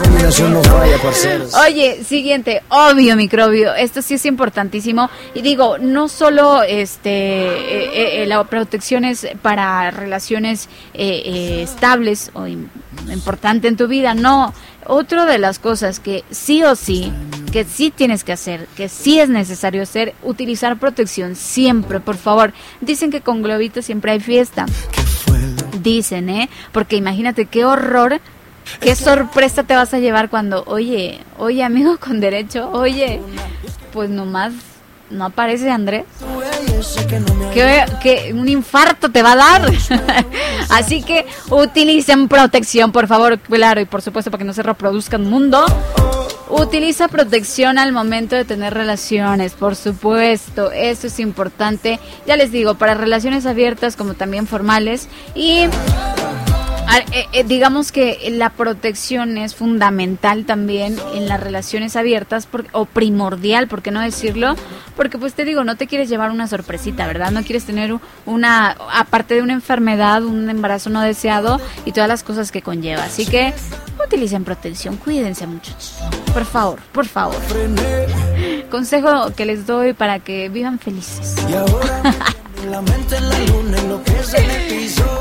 Oye, 1.68 2.04
siguiente, 2.04 2.64
obvio 2.70 3.16
microbio, 3.16 3.76
esto 3.76 4.02
sí 4.02 4.16
es 4.16 4.26
importantísimo 4.26 5.10
y 5.36 5.42
digo, 5.42 5.78
no 5.78 6.08
solo 6.08 6.64
este 6.64 7.10
eh, 7.12 8.24
eh, 8.24 8.26
la 8.28 8.44
protección 8.46 9.06
es 9.06 9.28
para 9.42 9.92
relaciones 9.92 10.70
eh, 10.94 11.62
estables 11.64 12.32
o 12.34 12.48
importante 12.48 13.68
en 13.68 13.78
tu 13.78 13.88
vida, 13.88 14.14
no, 14.14 14.54
otra 14.88 15.26
de 15.26 15.38
las 15.38 15.60
cosas 15.60 16.00
que 16.00 16.24
sí 16.32 16.64
o 16.64 16.76
sí, 16.76 17.12
que 17.52 17.64
sí 17.64 17.92
tienes 17.92 18.24
que 18.24 18.34
hacer, 18.34 18.68
que 18.76 18.90
sí 18.90 19.20
es 19.20 19.30
necesario 19.30 19.84
hacer, 19.84 20.16
utilizar 20.24 20.78
protección 20.78 21.36
siempre, 21.36 22.00
por 22.00 22.18
favor. 22.18 22.54
Dicen 22.82 23.12
que 23.12 23.22
con 23.22 23.42
globito 23.42 23.82
siempre 23.82 24.12
hay 24.12 24.20
fiesta. 24.20 24.66
Dicen, 25.82 26.30
¿eh? 26.30 26.50
Porque 26.72 26.96
imagínate 26.96 27.46
qué 27.46 27.66
horror, 27.66 28.20
qué 28.80 28.96
sorpresa 28.96 29.64
te 29.64 29.76
vas 29.76 29.94
a 29.94 30.00
llevar 30.00 30.30
cuando, 30.30 30.64
oye, 30.66 31.20
oye 31.38 31.64
amigo 31.64 31.98
con 31.98 32.20
derecho, 32.20 32.70
oye, 32.72 33.22
pues 33.94 34.10
nomás 34.10 34.54
no 35.10 35.26
aparece 35.26 35.70
Andrés. 35.70 36.06
Que, 37.54 37.86
que, 38.02 38.34
un 38.34 38.48
infarto 38.48 39.10
te 39.10 39.24
va 39.24 39.34
a 39.34 39.36
dar. 39.36 39.72
Así 40.70 41.02
que 41.02 41.26
utilicen 41.50 42.28
protección, 42.28 42.92
por 42.92 43.08
favor, 43.08 43.40
claro, 43.40 43.82
y 43.82 43.86
por 43.86 44.02
supuesto 44.02 44.32
para 44.32 44.40
que 44.40 44.46
no 44.46 44.54
se 44.54 44.64
reproduzca 44.64 45.18
el 45.18 45.24
mundo. 45.24 45.66
Utiliza 46.50 47.10
protección 47.10 47.78
al 47.78 47.92
momento 47.92 48.36
de 48.36 48.46
tener 48.46 48.74
relaciones, 48.74 49.54
por 49.54 49.76
supuesto, 49.76 50.72
eso 50.72 51.08
es 51.08 51.20
importante. 51.20 52.00
Ya 52.26 52.38
les 52.38 52.52
digo, 52.52 52.76
para 52.76 52.94
relaciones 52.94 53.46
abiertas 53.46 53.98
como 53.98 54.14
también 54.14 54.48
formales 54.48 55.10
y 55.36 55.66
eh, 57.12 57.28
eh, 57.34 57.44
digamos 57.44 57.92
que 57.92 58.30
la 58.32 58.50
protección 58.50 59.38
es 59.38 59.56
fundamental 59.56 60.46
también 60.46 60.98
en 61.14 61.28
las 61.28 61.40
relaciones 61.40 61.96
abiertas 61.96 62.48
o 62.72 62.86
primordial, 62.86 63.68
¿por 63.68 63.82
qué 63.82 63.92
no 63.92 64.02
decirlo? 64.02 64.56
Porque 64.96 65.18
pues 65.18 65.34
te 65.34 65.44
digo, 65.44 65.64
no 65.64 65.76
te 65.76 65.88
quieres 65.88 66.10
llevar 66.10 66.32
una 66.32 66.48
sorpresita, 66.48 67.06
¿verdad? 67.06 67.32
No 67.32 67.44
quieres 67.44 67.66
tener 67.66 67.94
una, 68.26 68.78
aparte 68.94 69.36
de 69.36 69.42
una 69.42 69.54
enfermedad, 69.54 70.24
un 70.24 70.50
embarazo 70.50 70.90
no 70.90 71.02
deseado 71.02 71.60
y 71.86 71.92
todas 71.92 72.08
las 72.08 72.24
cosas 72.24 72.52
que 72.52 72.62
conlleva. 72.62 73.04
Así 73.04 73.26
que 73.26 73.54
utilicen 74.04 74.44
protección, 74.44 74.96
cuídense 74.96 75.46
muchachos. 75.46 75.98
Por 76.34 76.46
favor, 76.46 76.80
por 76.92 77.06
favor. 77.06 77.36
Consejo 78.72 79.34
que 79.36 79.46
les 79.46 79.66
doy 79.68 79.94
para 79.94 80.20
que 80.20 80.50
vivan 80.50 80.80
felices. 80.80 81.36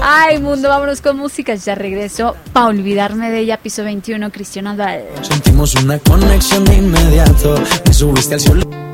Ay, 0.00 0.38
mundo, 0.38 0.68
vámonos 0.68 1.00
con 1.00 1.16
música. 1.16 1.54
Ya 1.54 1.74
regreso 1.74 2.36
para 2.52 2.66
olvidarme 2.66 3.30
de 3.30 3.40
ella. 3.40 3.58
Piso 3.58 3.84
21, 3.84 4.30
Cristiano 4.30 4.70
Adal. 4.70 5.04
Sentimos 5.22 5.74
una 5.76 5.98
conexión 5.98 6.64
de 6.64 6.76
inmediato. 6.76 7.56
Me 7.86 7.92
subiste 7.92 8.34
al 8.34 8.40
cielo. 8.40 8.85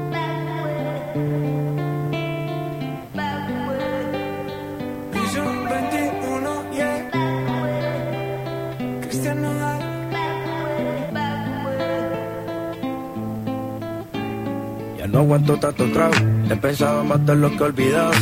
Aguanto 15.22 15.56
tanto 15.58 15.84
trago. 15.92 16.14
He 16.50 16.56
pensado 16.56 17.04
matar 17.04 17.36
lo 17.36 17.50
que 17.50 17.56
he 17.56 17.62
olvidado. 17.62 18.12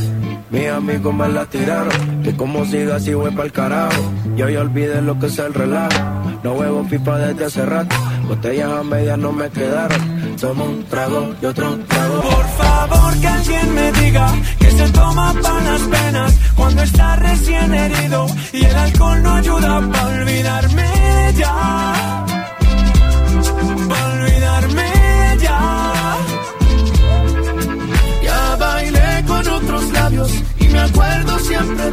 Mis 0.50 0.68
amigos 0.68 1.14
me 1.14 1.28
la 1.28 1.46
tiraron. 1.46 2.22
Que 2.22 2.34
como 2.36 2.64
siga 2.64 2.96
así 2.96 3.14
voy 3.14 3.30
pa'l 3.30 3.52
carajo. 3.52 4.02
Yo 4.36 4.48
ya 4.48 4.60
olvidé 4.60 5.02
lo 5.02 5.18
que 5.18 5.26
es 5.26 5.38
el 5.38 5.54
relajo. 5.54 5.98
No 6.42 6.52
huevo 6.54 6.84
pipa 6.88 7.18
desde 7.18 7.44
hace 7.44 7.66
rato. 7.66 7.96
Botellas 8.28 8.70
a 8.70 8.82
medias 8.82 9.18
no 9.18 9.32
me 9.32 9.48
quedaron. 9.50 10.36
Tomo 10.40 10.64
un 10.64 10.84
trago 10.84 11.34
y 11.42 11.44
otro 11.44 11.78
trago. 11.88 12.20
Por 12.22 12.46
favor 12.60 13.20
que 13.20 13.28
alguien 13.28 13.74
me 13.74 13.92
diga 13.92 14.32
que 14.58 14.70
se 14.70 14.88
toma 14.90 15.34
para 15.42 15.60
las 15.60 15.82
penas 15.82 16.38
cuando 16.56 16.82
está 16.82 17.16
recién 17.16 17.74
herido 17.74 18.26
y 18.52 18.64
el 18.64 18.76
alcohol 18.76 19.22
no 19.22 19.34
ayuda 19.34 19.80
para 19.92 20.06
olvidarme 20.06 20.59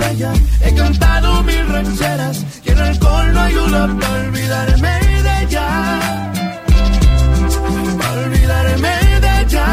He 0.10 0.74
cantado 0.74 1.44
mil 1.44 1.68
rancheras 1.68 2.46
y 2.64 2.70
el 2.70 2.80
alcohol 2.80 3.34
no 3.34 3.40
ayuda 3.42 3.98
para 4.00 4.24
olvidarme 4.24 5.00
de 5.26 5.44
ella. 5.44 6.00
Para 8.00 8.22
olvidarme 8.22 8.96
de 9.20 9.42
ella. 9.42 9.68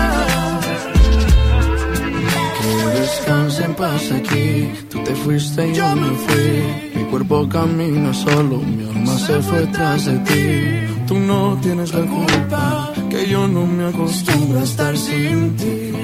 Que 2.60 3.00
descanse 3.00 3.64
en 3.64 3.74
paz 3.74 4.10
aquí. 4.10 4.72
Tú 4.90 5.04
te 5.04 5.14
fuiste 5.14 5.68
y 5.68 5.74
yo 5.74 5.94
me 5.94 6.10
fui. 6.24 6.92
Mi 6.96 7.04
cuerpo 7.10 7.48
camina 7.48 8.12
solo, 8.12 8.56
mi 8.58 8.88
alma 8.88 9.16
se 9.16 9.40
fue 9.40 9.64
tras 9.68 10.04
de 10.06 10.18
ti. 10.18 11.06
Tú 11.06 11.14
no 11.16 11.56
tienes 11.62 11.94
la 11.94 12.00
culpa, 12.00 12.92
que 13.08 13.28
yo 13.28 13.46
no 13.46 13.66
me 13.66 13.86
acostumbro 13.86 14.58
a 14.58 14.64
estar 14.64 14.96
sin 14.96 15.56
ti. 15.56 15.94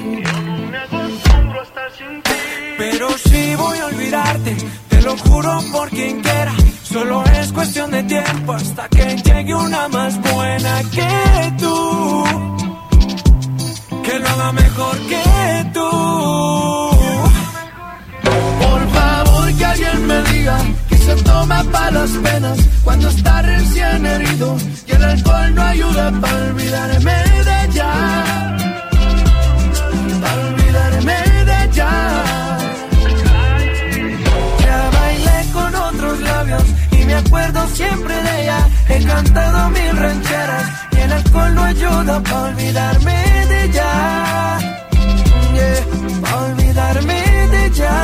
Pero 2.81 3.09
si 3.15 3.53
voy 3.53 3.77
a 3.77 3.85
olvidarte, 3.85 4.57
te 4.89 5.01
lo 5.03 5.15
juro 5.15 5.61
por 5.71 5.87
quien 5.91 6.19
quiera. 6.19 6.51
Solo 6.81 7.23
es 7.25 7.51
cuestión 7.53 7.91
de 7.91 8.01
tiempo 8.01 8.53
hasta 8.53 8.89
que 8.89 9.17
llegue 9.17 9.53
una 9.53 9.87
más 9.89 10.19
buena 10.19 10.81
que 10.91 11.53
tú. 11.59 12.23
Que 14.03 14.17
lo 14.17 14.27
haga 14.29 14.51
mejor 14.53 14.97
que 15.11 15.23
tú. 15.75 15.89
Por 18.63 18.81
favor 18.95 19.53
que 19.53 19.65
alguien 19.65 20.07
me 20.07 20.21
diga 20.31 20.57
que 20.89 20.97
se 20.97 21.15
toma 21.17 21.63
para 21.71 21.91
las 21.91 22.09
penas 22.09 22.57
cuando 22.83 23.09
está 23.09 23.43
recién 23.43 24.05
herido 24.07 24.57
y 24.87 24.91
el 24.91 25.03
alcohol 25.03 25.53
no 25.53 25.61
ayuda 25.61 26.11
para 26.19 26.45
olvidarme 26.49 27.13
de 27.47 27.65
ella. 27.65 27.93
Para 30.19 30.47
olvidarme 30.47 31.45
de. 31.45 31.69
Ya 31.73 32.30
acuerdo 37.25 37.67
siempre 37.69 38.15
de 38.15 38.41
ella. 38.41 38.59
He 38.89 39.03
cantado 39.05 39.69
mil 39.69 39.97
rancheras 39.97 40.65
y 40.91 40.97
el 40.97 41.11
alcohol 41.13 41.55
no 41.55 41.63
ayuda 41.63 42.19
para 42.23 42.43
olvidarme 42.49 43.15
de 43.49 43.63
ella. 43.65 43.91
Yeah, 45.55 46.21
pa' 46.21 46.37
olvidarme 46.45 47.19
de 47.53 47.65
ella. 47.65 47.95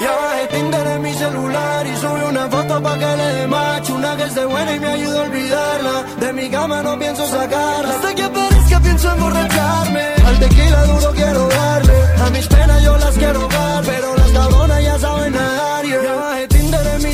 Ya 0.00 0.12
bajé 0.20 0.46
Tinder 0.52 0.86
en 0.86 1.02
mi 1.02 1.14
celular 1.14 1.86
y 1.86 1.96
subí 1.96 2.22
una 2.28 2.48
foto 2.48 2.82
pa' 2.82 2.98
que 2.98 3.16
le 3.20 3.28
dé 3.36 3.46
match 3.46 3.90
Una 3.90 4.16
que 4.16 4.24
esté 4.24 4.44
buena 4.44 4.76
y 4.76 4.80
me 4.80 4.86
ayuda 4.86 5.20
a 5.20 5.22
olvidarla 5.22 6.04
De 6.20 6.32
mi 6.34 6.50
cama 6.50 6.82
no 6.82 6.98
pienso 6.98 7.26
sacarla 7.26 7.94
Hasta 7.94 8.14
que 8.14 8.22
aparezca 8.22 8.80
pienso 8.80 9.10
emborracharme 9.10 10.04
Al 10.26 10.38
tequila 10.38 10.84
duro 10.84 11.12
quiero 11.14 11.48
darle 11.48 11.98
A 12.26 12.30
mis 12.30 12.46
penas 12.46 12.82
yo 12.82 12.96
las 12.98 13.14
quiero 13.16 13.48
dar 13.48 13.95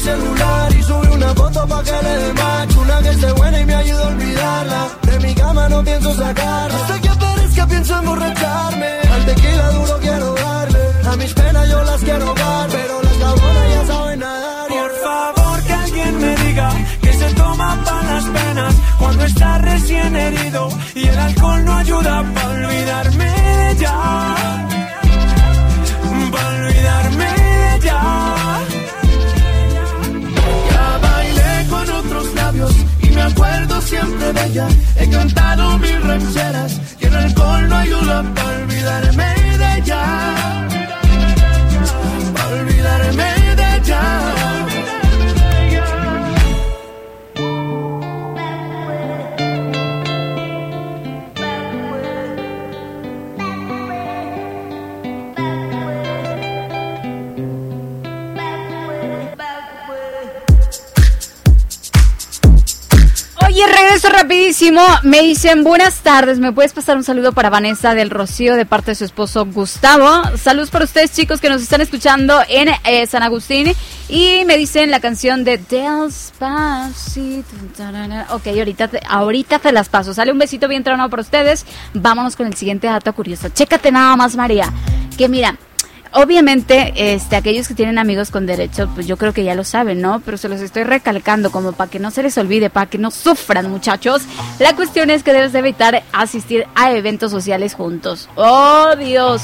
celular 0.03 0.75
y 0.79 0.83
subí 0.83 1.09
una 1.09 1.35
foto 1.35 1.67
pa' 1.67 1.83
que 1.83 1.99
le 2.07 2.15
dé 2.23 2.33
macho. 2.35 2.81
Una 2.81 3.03
que 3.03 3.11
esté 3.11 3.33
buena 3.33 3.61
y 3.61 3.67
me 3.67 3.75
ayuda 3.75 4.05
a 4.05 4.09
olvidarla. 4.09 4.83
De 5.03 5.19
mi 5.21 5.35
cama 5.35 5.69
no 5.69 5.85
pienso 5.85 6.15
sacarla. 6.15 6.77
Hasta 6.79 7.01
que 7.01 7.09
aparezca 7.09 7.67
pienso 7.67 7.99
emborracharme. 7.99 8.91
Al 9.15 9.25
tequila 9.27 9.67
duro 9.71 9.99
quiero 10.01 10.35
darle. 10.35 10.83
A 11.11 11.17
mis 11.17 11.33
penas 11.35 11.69
yo 11.69 11.83
las 11.85 12.01
quiero 12.03 12.35
dar, 12.35 12.69
pero 12.71 13.03
las 13.03 13.17
cabronas 13.23 13.67
ya 13.75 13.83
saben 13.93 14.19
nadar. 14.21 14.69
Por 14.69 14.93
favor 15.07 15.63
que 15.67 15.73
alguien 15.73 16.19
me 16.21 16.37
diga 16.45 16.69
que 17.03 17.13
se 17.13 17.29
toma 17.35 17.69
pa' 17.85 18.03
las 18.11 18.25
penas 18.25 18.75
cuando 18.99 19.25
está 19.25 19.59
recién 19.59 20.17
herido 20.17 20.69
y 20.95 21.07
el 21.07 21.19
alcohol 21.19 21.65
no 21.65 21.73
ayuda 21.77 22.25
pa' 22.35 22.49
olvidarme 22.49 23.25
de 23.25 23.71
ella. 23.73 23.95
Pa' 26.33 26.47
olvidarme 26.57 27.12
acuerdo 33.43 33.81
siempre 33.81 34.33
de 34.33 34.47
ella. 34.47 34.69
He 34.97 35.09
cantado 35.09 35.79
mil 35.79 36.03
rancheras 36.03 36.81
y 37.01 37.07
el 37.07 37.15
alcohol 37.15 37.69
no 37.69 37.77
ayuda 37.77 38.23
para 38.35 38.59
olvidarme 38.63 39.35
de 39.59 39.79
ella. 39.79 40.03
Para 42.35 42.61
olvidarme 42.61 43.23
de 43.25 43.31
ella. 43.37 43.42
Me 65.03 65.23
dicen 65.23 65.65
buenas 65.65 66.03
tardes. 66.03 66.39
¿Me 66.39 66.53
puedes 66.53 66.73
pasar 66.73 66.97
un 66.97 67.03
saludo 67.03 67.33
para 67.33 67.51
Vanessa 67.51 67.97
del 67.97 68.11
Rocío 68.11 68.55
de 68.55 68.65
parte 68.65 68.93
de 68.93 68.95
su 68.95 69.05
esposo 69.05 69.45
Gustavo? 69.45 70.23
Saludos 70.37 70.71
para 70.71 70.85
ustedes, 70.85 71.13
chicos, 71.13 71.41
que 71.41 71.49
nos 71.49 71.61
están 71.61 71.81
escuchando 71.81 72.41
en 72.49 72.69
eh, 72.85 73.05
San 73.09 73.25
Agustín. 73.25 73.73
Y 74.09 74.45
me 74.47 74.57
dicen 74.57 74.93
la 74.93 75.01
canción 75.01 75.43
de 75.43 75.59
Despacito. 75.59 77.49
Ok, 78.31 78.47
ahorita 78.47 78.89
ahorita 79.09 79.59
te 79.59 79.73
las 79.73 79.89
paso. 79.89 80.15
Sale 80.15 80.31
un 80.31 80.39
besito 80.39 80.69
bien 80.69 80.85
tronado 80.85 81.11
para 81.11 81.23
ustedes. 81.23 81.67
Vámonos 81.93 82.37
con 82.37 82.47
el 82.47 82.55
siguiente 82.55 82.87
dato 82.87 83.13
curioso. 83.15 83.49
Chécate 83.49 83.91
nada 83.91 84.15
más, 84.15 84.37
María. 84.37 84.73
Que 85.19 85.29
mira, 85.29 85.57
Obviamente, 86.15 86.93
este, 87.15 87.37
aquellos 87.37 87.69
que 87.69 87.75
tienen 87.75 87.99
amigos 87.99 88.31
con 88.31 88.45
derecho, 88.45 88.89
pues 88.95 89.07
yo 89.07 89.17
creo 89.17 89.33
que 89.33 89.45
ya 89.45 89.55
lo 89.55 89.65
saben, 89.65 90.03
¿no? 90.03 90.21
Pero 90.21 90.37
se 90.37 90.49
los 90.49 90.61
estoy 90.61 90.85
recalcando 90.85 91.51
como 91.51 91.73
para 91.73 91.91
que 91.91 91.99
no 91.99 92.11
se 92.11 92.23
les 92.23 92.37
olvide, 92.37 92.69
para 92.69 92.87
que 92.87 92.99
no 92.99 93.11
sufran, 93.11 93.71
muchachos. 93.71 94.23
La 94.59 94.77
cuestión 94.77 95.09
es 95.09 95.23
que 95.23 95.33
debes 95.33 95.53
de 95.53 95.61
evitar 95.61 96.03
asistir 96.13 96.67
a 96.75 96.93
eventos 96.93 97.31
sociales 97.31 97.75
juntos. 97.75 98.29
¡Oh, 98.37 98.95
Dios! 98.99 99.43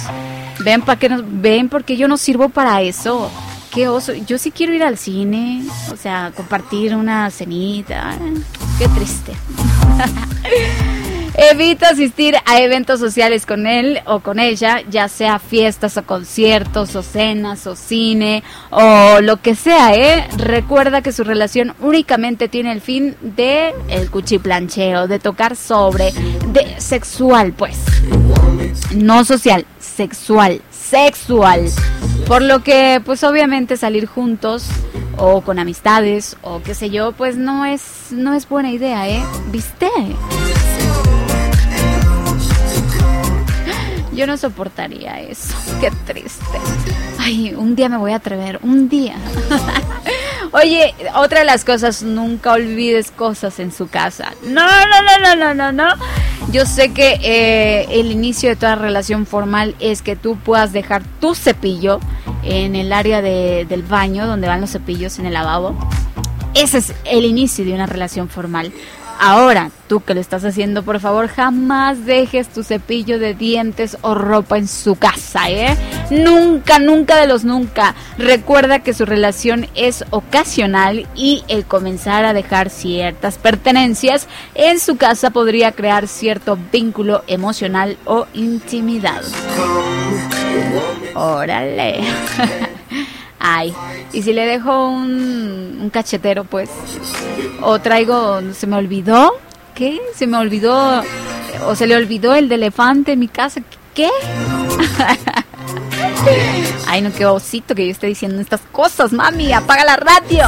Ven, 0.60 0.82
para 0.82 0.98
que 0.98 1.08
nos, 1.08 1.22
ven, 1.24 1.70
porque 1.70 1.96
yo 1.96 2.06
no 2.06 2.18
sirvo 2.18 2.50
para 2.50 2.82
eso. 2.82 3.30
Qué 3.72 3.88
oso. 3.88 4.12
Yo 4.12 4.38
sí 4.38 4.50
quiero 4.50 4.74
ir 4.74 4.82
al 4.82 4.98
cine, 4.98 5.64
o 5.90 5.96
sea, 5.96 6.32
compartir 6.36 6.94
una 6.94 7.30
cenita. 7.30 8.14
Qué 8.78 8.88
triste. 8.88 9.32
Evita 11.34 11.90
asistir 11.90 12.36
a 12.44 12.60
eventos 12.60 13.00
sociales 13.00 13.46
con 13.46 13.66
él 13.66 14.00
o 14.06 14.20
con 14.20 14.38
ella, 14.38 14.82
ya 14.88 15.08
sea 15.08 15.38
fiestas 15.38 15.96
o 15.96 16.04
conciertos 16.04 16.96
o 16.96 17.02
cenas 17.02 17.66
o 17.66 17.76
cine 17.76 18.42
o 18.70 19.20
lo 19.20 19.38
que 19.38 19.54
sea, 19.54 19.94
¿eh? 19.94 20.26
Recuerda 20.36 21.02
que 21.02 21.12
su 21.12 21.24
relación 21.24 21.74
únicamente 21.80 22.48
tiene 22.48 22.72
el 22.72 22.80
fin 22.80 23.16
de 23.20 23.74
el 23.88 24.10
cuchiplancheo, 24.10 25.06
de 25.08 25.18
tocar 25.18 25.56
sobre, 25.56 26.12
de 26.48 26.80
sexual, 26.80 27.52
pues. 27.52 27.78
No 28.94 29.24
social, 29.24 29.64
sexual, 29.78 30.60
sexual. 30.70 31.70
Por 32.26 32.42
lo 32.42 32.62
que, 32.62 33.00
pues 33.04 33.24
obviamente 33.24 33.76
salir 33.76 34.06
juntos 34.06 34.66
o 35.16 35.40
con 35.40 35.58
amistades 35.58 36.36
o 36.42 36.62
qué 36.62 36.74
sé 36.74 36.90
yo, 36.90 37.12
pues 37.12 37.36
no 37.36 37.64
es 37.64 37.82
no 38.10 38.34
es 38.34 38.48
buena 38.48 38.70
idea, 38.70 39.08
¿eh? 39.08 39.22
¿Viste? 39.50 39.88
Yo 44.18 44.26
no 44.26 44.36
soportaría 44.36 45.20
eso. 45.20 45.54
Qué 45.80 45.92
triste. 46.04 46.58
Ay, 47.20 47.54
un 47.54 47.76
día 47.76 47.88
me 47.88 47.96
voy 47.98 48.10
a 48.12 48.16
atrever. 48.16 48.58
Un 48.64 48.88
día. 48.88 49.14
Oye, 50.52 50.92
otra 51.14 51.40
de 51.40 51.44
las 51.44 51.64
cosas, 51.64 52.02
nunca 52.02 52.52
olvides 52.52 53.12
cosas 53.12 53.60
en 53.60 53.70
su 53.70 53.86
casa. 53.86 54.32
No, 54.42 54.66
no, 54.66 55.02
no, 55.02 55.34
no, 55.36 55.54
no, 55.54 55.54
no, 55.54 55.72
no. 55.72 55.94
Yo 56.50 56.66
sé 56.66 56.92
que 56.92 57.20
eh, 57.22 57.86
el 57.90 58.10
inicio 58.10 58.48
de 58.48 58.56
toda 58.56 58.74
relación 58.74 59.24
formal 59.24 59.76
es 59.78 60.02
que 60.02 60.16
tú 60.16 60.36
puedas 60.36 60.72
dejar 60.72 61.02
tu 61.20 61.34
cepillo 61.36 62.00
en 62.42 62.74
el 62.74 62.92
área 62.92 63.22
de- 63.22 63.66
del 63.68 63.82
baño, 63.82 64.26
donde 64.26 64.48
van 64.48 64.60
los 64.60 64.70
cepillos 64.70 65.18
en 65.20 65.26
el 65.26 65.34
lavabo. 65.34 65.76
Ese 66.54 66.78
es 66.78 66.92
el 67.04 67.24
inicio 67.24 67.64
de 67.64 67.72
una 67.74 67.86
relación 67.86 68.28
formal. 68.28 68.72
Ahora, 69.20 69.72
tú 69.88 70.00
que 70.00 70.14
lo 70.14 70.20
estás 70.20 70.44
haciendo, 70.44 70.84
por 70.84 71.00
favor, 71.00 71.26
jamás 71.26 72.06
dejes 72.06 72.48
tu 72.48 72.62
cepillo 72.62 73.18
de 73.18 73.34
dientes 73.34 73.98
o 74.02 74.14
ropa 74.14 74.58
en 74.58 74.68
su 74.68 74.94
casa, 74.94 75.50
¿eh? 75.50 75.76
Nunca, 76.10 76.78
nunca 76.78 77.16
de 77.16 77.26
los 77.26 77.44
nunca. 77.44 77.96
Recuerda 78.16 78.78
que 78.78 78.94
su 78.94 79.04
relación 79.04 79.66
es 79.74 80.04
ocasional 80.10 81.08
y 81.16 81.42
el 81.48 81.64
comenzar 81.64 82.24
a 82.24 82.32
dejar 82.32 82.70
ciertas 82.70 83.38
pertenencias 83.38 84.28
en 84.54 84.78
su 84.78 84.96
casa 84.96 85.30
podría 85.30 85.72
crear 85.72 86.06
cierto 86.06 86.56
vínculo 86.70 87.24
emocional 87.26 87.96
o 88.04 88.26
intimidad. 88.34 89.22
Órale. 91.14 92.00
Ay, 93.38 93.74
y 94.12 94.22
si 94.22 94.32
le 94.32 94.46
dejo 94.46 94.88
un, 94.88 95.78
un 95.80 95.90
cachetero, 95.90 96.44
pues. 96.44 96.70
O 97.62 97.78
traigo, 97.78 98.40
se 98.52 98.66
me 98.66 98.76
olvidó. 98.76 99.32
¿Qué? 99.74 100.00
Se 100.14 100.26
me 100.26 100.36
olvidó. 100.36 101.02
O 101.66 101.74
se 101.74 101.86
le 101.86 101.96
olvidó 101.96 102.34
el 102.34 102.48
de 102.48 102.56
elefante 102.56 103.12
en 103.12 103.20
mi 103.20 103.28
casa. 103.28 103.60
¿Qué? 103.94 104.10
Ay, 106.86 107.02
no, 107.02 107.12
qué 107.12 107.26
osito 107.26 107.74
que 107.74 107.86
yo 107.86 107.92
esté 107.92 108.06
diciendo 108.06 108.40
estas 108.40 108.60
cosas, 108.72 109.12
mami. 109.12 109.52
Apaga 109.52 109.84
la 109.84 109.96
radio. 109.96 110.44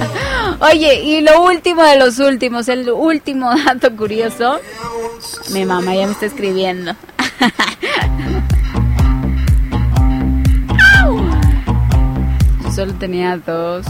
Oye, 0.60 1.00
y 1.02 1.20
lo 1.20 1.42
último 1.42 1.82
de 1.82 1.96
los 1.96 2.18
últimos, 2.18 2.68
el 2.68 2.90
último 2.90 3.50
dato 3.64 3.94
curioso. 3.96 4.60
Mi 5.50 5.64
mamá 5.64 5.94
ya 5.94 6.06
me 6.06 6.12
está 6.12 6.26
escribiendo. 6.26 6.94
solo 12.74 12.94
tenía 12.94 13.36
dos. 13.38 13.86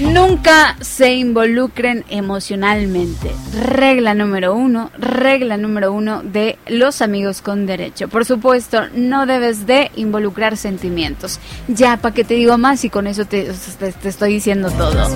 Nunca 0.00 0.76
se 0.80 1.14
involucren 1.14 2.04
emocionalmente. 2.10 3.30
Regla 3.54 4.14
número 4.14 4.52
uno, 4.54 4.90
regla 4.98 5.56
número 5.56 5.92
uno 5.92 6.22
de 6.22 6.58
los 6.66 7.00
amigos 7.02 7.40
con 7.40 7.66
derecho. 7.66 8.08
Por 8.08 8.24
supuesto, 8.24 8.82
no 8.94 9.26
debes 9.26 9.66
de 9.66 9.90
involucrar 9.96 10.56
sentimientos. 10.56 11.38
Ya, 11.68 11.96
¿para 11.96 12.14
qué 12.14 12.24
te 12.24 12.34
digo 12.34 12.58
más? 12.58 12.84
Y 12.84 12.90
con 12.90 13.06
eso 13.06 13.24
te, 13.24 13.48
te- 13.78 13.92
te 13.92 14.08
estoy 14.08 14.34
diciendo 14.34 14.70
todo. 14.72 15.08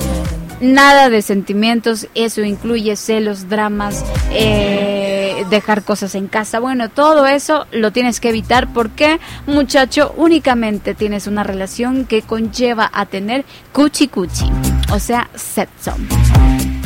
Nada 0.61 1.11
de 1.11 1.21
sentimientos, 1.21 2.07
eso 2.15 2.43
incluye 2.43 2.97
celos, 2.97 3.49
dramas, 3.51 4.03
eh, 4.33 5.16
dejar 5.45 5.83
cosas 5.83 6.15
en 6.15 6.29
casa. 6.29 6.61
Bueno, 6.61 6.89
todo 6.89 7.27
eso 7.27 7.67
lo 7.73 7.93
tienes 7.93 8.21
que 8.21 8.31
evitar 8.31 8.73
porque, 8.73 9.21
muchacho, 9.47 10.15
únicamente 10.17 10.95
tienes 10.95 11.27
una 11.27 11.45
relación 11.45 12.05
que 12.07 12.23
conlleva 12.23 12.91
a 12.93 13.07
tener 13.07 13.45
cuchi 13.73 14.09
cuchi, 14.09 14.47
o 14.93 14.99
sea, 14.99 15.29
sexo. 15.35 15.95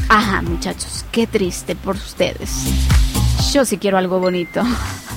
Ajá, 0.08 0.42
muchachos, 0.42 1.04
qué 1.12 1.26
triste 1.26 1.76
por 1.76 1.96
ustedes. 1.96 2.50
Yo 3.52 3.64
sí 3.64 3.78
quiero 3.78 3.98
algo 3.98 4.18
bonito. 4.18 4.62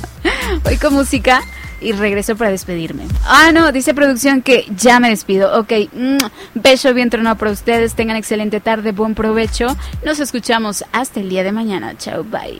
Voy 0.63 0.77
con 0.77 0.93
música 0.93 1.41
y 1.83 1.91
regreso 1.91 2.35
para 2.35 2.51
despedirme. 2.51 3.05
Ah, 3.25 3.51
no, 3.53 3.71
dice 3.71 3.93
producción 3.93 4.41
que 4.41 4.65
ya 4.75 4.99
me 4.99 5.09
despido. 5.09 5.59
Ok, 5.59 5.73
mm, 5.91 6.17
beso 6.55 6.93
bien 6.93 7.09
tronado 7.09 7.37
para 7.37 7.51
ustedes. 7.51 7.93
Tengan 7.93 8.17
excelente 8.17 8.59
tarde, 8.59 8.91
buen 8.91 9.15
provecho. 9.15 9.75
Nos 10.05 10.19
escuchamos 10.19 10.83
hasta 10.91 11.19
el 11.19 11.29
día 11.29 11.43
de 11.43 11.51
mañana. 11.51 11.95
Chao, 11.97 12.23
bye. 12.23 12.59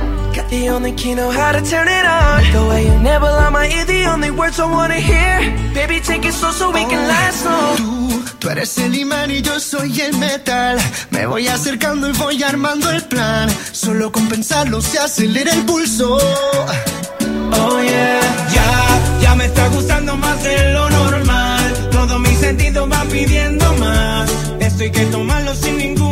The 0.31 0.69
only 0.69 0.91
key, 0.93 1.15
know 1.15 1.29
how 1.29 1.51
to 1.53 1.61
turn 1.61 1.87
it 1.87 2.05
on. 2.05 2.43
The 2.51 2.65
way 2.69 2.83
never 2.99 3.25
lie, 3.25 3.49
my 3.49 3.67
the 3.85 4.05
only 4.05 4.31
words 4.31 4.59
I 4.59 4.65
wanna 4.65 4.99
hear. 4.99 5.39
Baby, 5.73 6.01
take 6.01 6.25
it 6.25 6.33
slow 6.33 6.51
so 6.51 6.71
we 6.71 6.83
can 6.91 6.99
oh. 6.99 7.07
last 7.07 7.45
long. 7.45 7.77
Tú, 7.77 8.37
tú 8.39 8.49
eres 8.49 8.77
el 8.77 8.93
imán 8.95 9.31
y 9.31 9.41
yo 9.41 9.59
soy 9.59 10.01
el 10.01 10.17
metal. 10.17 10.77
Me 11.09 11.25
voy 11.25 11.47
acercando 11.47 12.09
y 12.09 12.11
voy 12.13 12.43
armando 12.43 12.89
el 12.89 13.01
plan. 13.03 13.49
Solo 13.71 14.11
con 14.11 14.27
pensarlo 14.27 14.81
se 14.81 14.99
acelera 14.99 15.53
el 15.53 15.63
pulso. 15.65 16.17
Oh 16.17 17.81
yeah. 17.81 18.19
Ya, 18.53 19.21
ya 19.21 19.35
me 19.35 19.45
está 19.45 19.67
gustando 19.69 20.17
más 20.17 20.43
de 20.43 20.73
lo 20.73 20.89
normal. 20.89 21.89
Todos 21.91 22.19
mis 22.19 22.37
sentidos 22.39 22.89
van 22.89 23.07
pidiendo 23.07 23.73
más. 23.75 24.29
Esto 24.59 24.83
hay 24.83 24.91
que 24.91 25.05
tomarlo 25.05 25.55
sin 25.55 25.77
ningún 25.77 26.10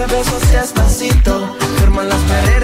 que 0.00 0.14
besos 0.14 0.42
y 0.50 0.56
despacito 0.56 1.56
firman 1.78 2.08
las 2.08 2.20
paredes. 2.22 2.59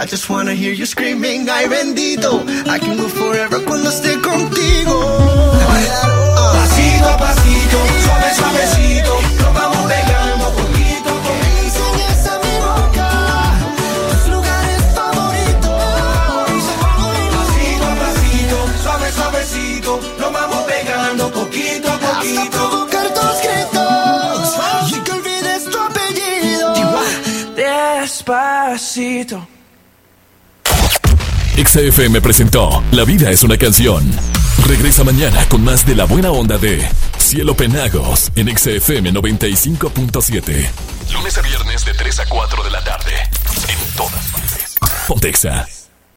I 0.00 0.04
just 0.06 0.30
wanna 0.30 0.54
hear 0.54 0.72
you 0.72 0.86
screaming, 0.86 1.50
ay 1.50 1.66
bendito. 1.66 2.46
I 2.70 2.78
can 2.78 2.96
move 2.96 3.12
forever 3.12 3.58
cuando 3.64 3.88
esté 3.90 4.14
contigo. 4.22 4.94
Pasito 6.54 7.08
a 7.08 7.16
pasito, 7.18 7.78
suave 8.04 8.30
suavecito, 8.38 9.12
nos 9.42 9.52
vamos 9.58 9.82
pegando 9.90 10.44
poquito 10.54 11.08
a 11.10 11.18
poquito. 11.26 11.80
en 11.90 11.98
esa 12.12 12.34
mi 12.38 12.54
boca, 12.62 13.08
tus 14.06 14.22
lugares 14.34 14.82
favoritos. 14.94 15.82
Pasito 17.34 17.84
a 17.90 17.94
pasito, 18.04 18.56
suave 18.80 19.08
suavecito, 19.18 19.90
nos 20.20 20.32
vamos 20.32 20.60
pegando 20.72 21.22
poquito 21.32 21.88
a 21.90 21.98
poquito. 21.98 22.40
Hasta 22.40 22.50
provocar 22.56 23.06
dos 23.18 23.36
gritos 23.42 24.92
y 24.92 25.00
que 25.00 25.10
olvides 25.10 25.64
tu 25.64 25.76
apellido. 25.76 26.68
Despacito. 27.56 29.07
XFM 31.68 32.22
presentó 32.22 32.82
La 32.92 33.04
vida 33.04 33.30
es 33.30 33.42
una 33.42 33.58
canción. 33.58 34.10
Regresa 34.66 35.04
mañana 35.04 35.44
con 35.50 35.62
más 35.62 35.84
de 35.84 35.94
la 35.94 36.06
buena 36.06 36.30
onda 36.30 36.56
de 36.56 36.88
Cielo 37.18 37.54
Penagos 37.54 38.32
en 38.36 38.56
XFM 38.56 39.12
95.7. 39.12 40.70
Lunes 41.12 41.36
a 41.36 41.42
viernes 41.42 41.84
de 41.84 41.92
3 41.92 42.20
a 42.20 42.26
4 42.26 42.64
de 42.64 42.70
la 42.70 42.82
tarde. 42.82 43.12
En 43.68 43.96
todas 43.96 44.28
partes. 44.28 44.78
Pontexa. 45.06 45.77